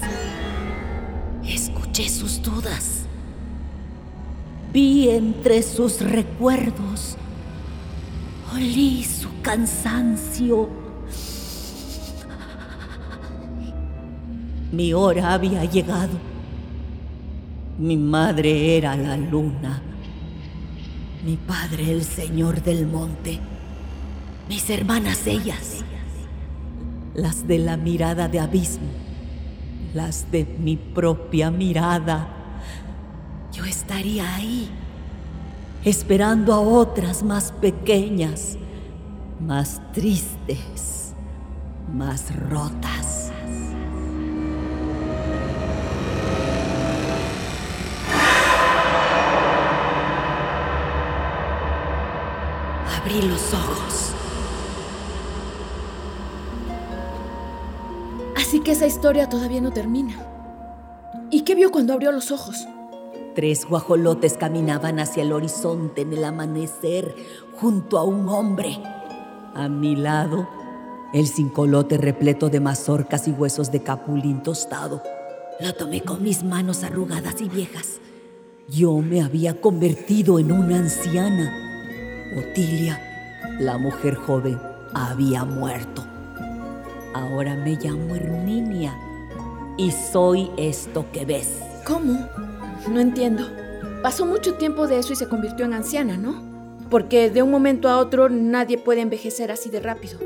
Escuché 1.48 2.10
sus 2.10 2.42
dudas. 2.42 3.06
Vi 4.74 5.10
entre 5.10 5.64
sus 5.64 6.02
recuerdos. 6.02 7.16
Olí 8.54 9.04
su 9.04 9.30
cansancio. 9.42 10.68
Mi 14.72 14.94
hora 14.94 15.34
había 15.34 15.64
llegado. 15.64 16.18
Mi 17.78 17.96
madre 17.96 18.78
era 18.78 18.98
la 18.98 19.16
luna. 19.16 19.82
Mi 21.26 21.38
padre 21.38 21.92
el 21.92 22.04
señor 22.04 22.62
del 22.62 22.86
monte. 22.86 23.40
Mis 24.48 24.70
hermanas 24.70 25.26
ellas. 25.26 25.84
las 27.16 27.48
de 27.48 27.60
la 27.60 27.78
mirada 27.78 28.28
de 28.28 28.40
abismo, 28.40 28.90
las 29.94 30.30
de 30.32 30.46
mi 30.46 30.76
propia 30.76 31.50
mirada. 31.50 32.28
Yo 33.54 33.64
estaría 33.64 34.36
ahí, 34.36 34.70
esperando 35.84 36.54
a 36.54 36.60
otras 36.60 37.24
más 37.24 37.54
pequeñas, 37.54 38.58
más 39.40 39.82
tristes, 39.94 41.14
más 41.94 42.36
rotas. 42.50 43.25
Abrí 53.06 53.22
los 53.22 53.54
ojos. 53.54 54.14
Así 58.36 58.62
que 58.62 58.72
esa 58.72 58.88
historia 58.88 59.30
todavía 59.30 59.62
no 59.62 59.70
termina. 59.70 60.26
¿Y 61.30 61.42
qué 61.42 61.54
vio 61.54 61.70
cuando 61.70 61.94
abrió 61.94 62.12
los 62.12 62.32
ojos? 62.32 62.68
Tres 63.36 63.68
guajolotes 63.70 64.38
caminaban 64.38 64.98
hacia 64.98 65.22
el 65.22 65.34
horizonte 65.34 66.02
en 66.02 66.14
el 66.14 66.24
amanecer 66.24 67.14
junto 67.60 68.00
a 68.00 68.04
un 68.04 68.28
hombre. 68.28 68.80
A 69.54 69.70
mi 69.70 69.96
lado, 69.96 70.50
el 71.14 71.28
cincolote 71.28 71.98
repleto 71.98 72.50
de 72.50 72.60
mazorcas 72.60 73.28
y 73.28 73.32
huesos 73.32 73.72
de 73.72 73.84
capulín 73.84 74.42
tostado. 74.42 75.04
Lo 75.60 75.76
tomé 75.76 76.02
con 76.02 76.24
mis 76.24 76.44
manos 76.44 76.84
arrugadas 76.84 77.40
y 77.40 77.50
viejas. 77.50 78.00
Yo 78.68 78.98
me 78.98 79.22
había 79.22 79.62
convertido 79.62 80.40
en 80.40 80.52
una 80.52 80.78
anciana. 80.78 81.65
Otilia, 82.38 83.00
la 83.60 83.78
mujer 83.78 84.16
joven, 84.16 84.60
había 84.94 85.46
muerto. 85.46 86.04
Ahora 87.14 87.56
me 87.56 87.78
llamo 87.78 88.16
Herminia 88.16 88.94
y 89.78 89.92
soy 89.92 90.52
esto 90.58 91.06
que 91.14 91.26
ves. 91.26 91.62
¿Cómo? 91.86 92.28
No 92.90 93.00
entiendo. 93.00 93.48
Pasó 94.04 94.26
mucho 94.26 94.56
tiempo 94.56 94.86
de 94.88 95.00
eso 95.00 95.14
y 95.14 95.16
se 95.16 95.30
convirtió 95.30 95.66
en 95.66 95.74
anciana, 95.74 96.18
¿no? 96.18 96.44
Porque 96.90 97.30
de 97.30 97.42
un 97.42 97.52
momento 97.52 97.88
a 97.90 97.98
otro 97.98 98.30
nadie 98.30 98.78
puede 98.78 99.02
envejecer 99.02 99.52
así 99.52 99.70
de 99.70 99.80
rápido. 99.80 100.20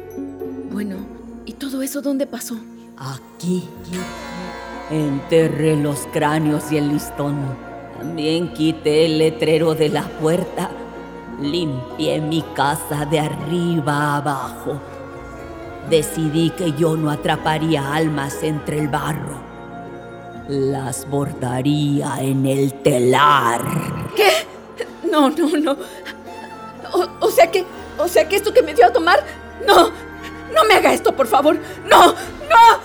Bueno, 0.71 0.95
¿y 1.45 1.53
todo 1.53 1.81
eso 1.81 2.01
dónde 2.01 2.25
pasó? 2.25 2.57
Aquí. 2.97 3.63
Enterré 4.89 5.75
los 5.75 6.07
cráneos 6.11 6.71
y 6.71 6.77
el 6.77 6.89
listón. 6.89 7.37
También 7.97 8.51
quité 8.53 9.05
el 9.05 9.19
letrero 9.19 9.75
de 9.75 9.89
la 9.89 10.03
puerta. 10.19 10.71
Limpié 11.41 12.19
mi 12.19 12.41
casa 12.53 13.05
de 13.05 13.19
arriba 13.19 13.93
a 13.93 14.17
abajo. 14.17 14.79
Decidí 15.89 16.49
que 16.51 16.73
yo 16.73 16.97
no 16.97 17.09
atraparía 17.09 17.93
almas 17.93 18.43
entre 18.43 18.79
el 18.79 18.87
barro. 18.89 19.39
Las 20.47 21.07
bordaría 21.09 22.17
en 22.19 22.45
el 22.45 22.73
telar. 22.81 23.61
¿Qué? 24.15 24.31
No, 25.09 25.29
no, 25.29 25.49
no. 25.57 25.77
O, 26.93 27.07
o 27.25 27.31
sea 27.31 27.49
que, 27.49 27.65
o 27.97 28.07
sea 28.07 28.27
que 28.27 28.35
esto 28.35 28.53
que 28.53 28.61
me 28.61 28.73
dio 28.73 28.85
a 28.85 28.93
tomar, 28.93 29.23
no, 29.65 29.89
no 30.53 30.65
me 30.67 30.75
haga 30.75 30.93
esto, 30.93 31.15
por 31.15 31.27
favor. 31.27 31.57
No, 31.85 32.07
no, 32.07 32.15
no. 32.49 32.78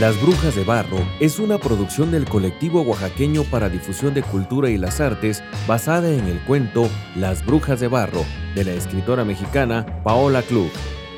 Las 0.00 0.18
Brujas 0.18 0.54
de 0.56 0.64
Barro 0.64 0.96
es 1.20 1.38
una 1.38 1.58
producción 1.58 2.10
del 2.10 2.24
colectivo 2.24 2.80
oaxaqueño 2.80 3.44
para 3.44 3.68
difusión 3.68 4.14
de 4.14 4.22
cultura 4.22 4.70
y 4.70 4.78
las 4.78 4.98
artes 4.98 5.44
basada 5.66 6.08
en 6.08 6.24
el 6.24 6.40
cuento 6.40 6.88
Las 7.16 7.44
Brujas 7.44 7.80
de 7.80 7.88
Barro 7.88 8.24
de 8.54 8.64
la 8.64 8.72
escritora 8.72 9.26
mexicana 9.26 9.84
Paola 10.02 10.40
Klug. 10.40 10.70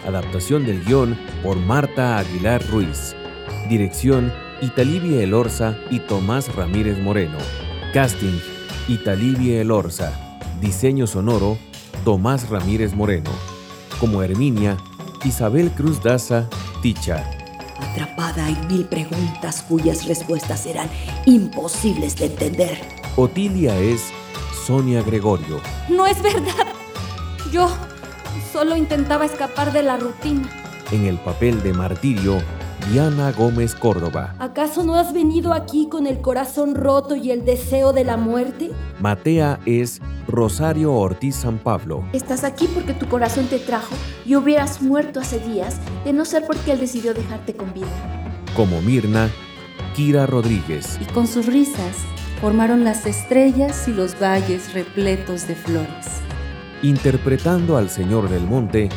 Adaptación 0.04 0.66
del 0.66 0.84
guion 0.84 1.16
por 1.44 1.58
Marta 1.58 2.18
Aguilar 2.18 2.60
Ruiz. 2.70 3.14
Dirección 3.68 4.32
Italibia 4.60 5.22
Elorza 5.22 5.78
y 5.88 6.00
Tomás 6.00 6.52
Ramírez 6.52 6.98
Moreno. 6.98 7.38
Casting 7.94 8.36
Italibia 8.88 9.60
Elorza. 9.60 10.40
Diseño 10.60 11.06
sonoro 11.06 11.56
Tomás 12.04 12.48
Ramírez 12.50 12.96
Moreno. 12.96 13.30
Como 14.00 14.24
Herminia, 14.24 14.76
Isabel 15.24 15.70
Cruz 15.70 16.02
Daza, 16.02 16.48
Ticha 16.82 17.41
atrapada 17.82 18.48
en 18.48 18.66
mil 18.66 18.84
preguntas 18.84 19.62
cuyas 19.68 20.06
respuestas 20.06 20.66
eran 20.66 20.88
imposibles 21.26 22.16
de 22.16 22.26
entender. 22.26 22.80
Otilia 23.16 23.76
es 23.78 24.10
Sonia 24.66 25.02
Gregorio. 25.02 25.60
No 25.88 26.06
es 26.06 26.22
verdad. 26.22 26.66
Yo 27.52 27.68
solo 28.52 28.76
intentaba 28.76 29.24
escapar 29.24 29.72
de 29.72 29.82
la 29.82 29.96
rutina. 29.96 30.48
En 30.90 31.06
el 31.06 31.18
papel 31.18 31.62
de 31.62 31.72
martirio, 31.72 32.42
Diana 32.90 33.30
Gómez 33.32 33.74
Córdoba. 33.74 34.34
¿Acaso 34.38 34.82
no 34.82 34.96
has 34.96 35.12
venido 35.12 35.52
aquí 35.52 35.88
con 35.88 36.06
el 36.06 36.20
corazón 36.20 36.74
roto 36.74 37.14
y 37.14 37.30
el 37.30 37.44
deseo 37.44 37.92
de 37.92 38.04
la 38.04 38.16
muerte? 38.16 38.72
Matea 38.98 39.60
es 39.66 40.00
Rosario 40.26 40.92
Ortiz 40.92 41.36
San 41.36 41.58
Pablo. 41.58 42.04
Estás 42.12 42.42
aquí 42.44 42.68
porque 42.74 42.92
tu 42.92 43.06
corazón 43.08 43.46
te 43.46 43.58
trajo 43.58 43.94
y 44.26 44.34
hubieras 44.34 44.82
muerto 44.82 45.20
hace 45.20 45.38
días 45.38 45.78
de 46.04 46.12
no 46.12 46.24
ser 46.24 46.44
porque 46.46 46.72
él 46.72 46.80
decidió 46.80 47.14
dejarte 47.14 47.54
con 47.54 47.72
vida. 47.72 47.86
Como 48.56 48.82
Mirna, 48.82 49.30
Kira 49.94 50.26
Rodríguez. 50.26 50.98
Y 51.00 51.04
con 51.12 51.26
sus 51.28 51.46
risas 51.46 51.96
formaron 52.40 52.82
las 52.82 53.06
estrellas 53.06 53.86
y 53.86 53.92
los 53.92 54.20
valles 54.20 54.74
repletos 54.74 55.46
de 55.46 55.54
flores. 55.54 56.20
Interpretando 56.82 57.76
al 57.76 57.88
Señor 57.88 58.28
del 58.28 58.42
Monte, 58.42 58.88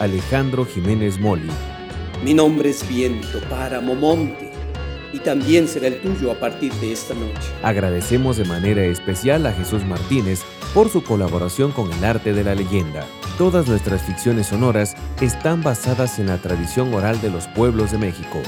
Alejandro 0.00 0.64
Jiménez 0.64 1.20
Moli. 1.20 1.50
Mi 2.24 2.32
nombre 2.32 2.70
es 2.70 2.88
Viento, 2.88 3.38
Páramo, 3.50 3.94
Monte, 3.94 4.50
y 5.12 5.18
también 5.18 5.68
será 5.68 5.88
el 5.88 6.00
tuyo 6.00 6.32
a 6.32 6.40
partir 6.40 6.72
de 6.76 6.90
esta 6.90 7.12
noche. 7.12 7.52
Agradecemos 7.62 8.38
de 8.38 8.46
manera 8.46 8.82
especial 8.82 9.44
a 9.44 9.52
Jesús 9.52 9.84
Martínez 9.84 10.40
por 10.72 10.88
su 10.88 11.04
colaboración 11.04 11.70
con 11.70 11.92
el 11.92 12.02
arte 12.02 12.32
de 12.32 12.42
la 12.42 12.54
leyenda. 12.54 13.04
Todas 13.36 13.68
nuestras 13.68 14.00
ficciones 14.00 14.46
sonoras 14.46 14.94
están 15.20 15.62
basadas 15.62 16.18
en 16.18 16.28
la 16.28 16.38
tradición 16.38 16.94
oral 16.94 17.20
de 17.20 17.28
los 17.28 17.46
pueblos 17.48 17.92
de 17.92 17.98
México. 17.98 18.40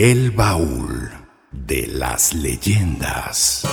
El 0.00 0.30
baúl 0.30 1.10
de 1.50 1.88
las 1.88 2.32
leyendas. 2.32 3.66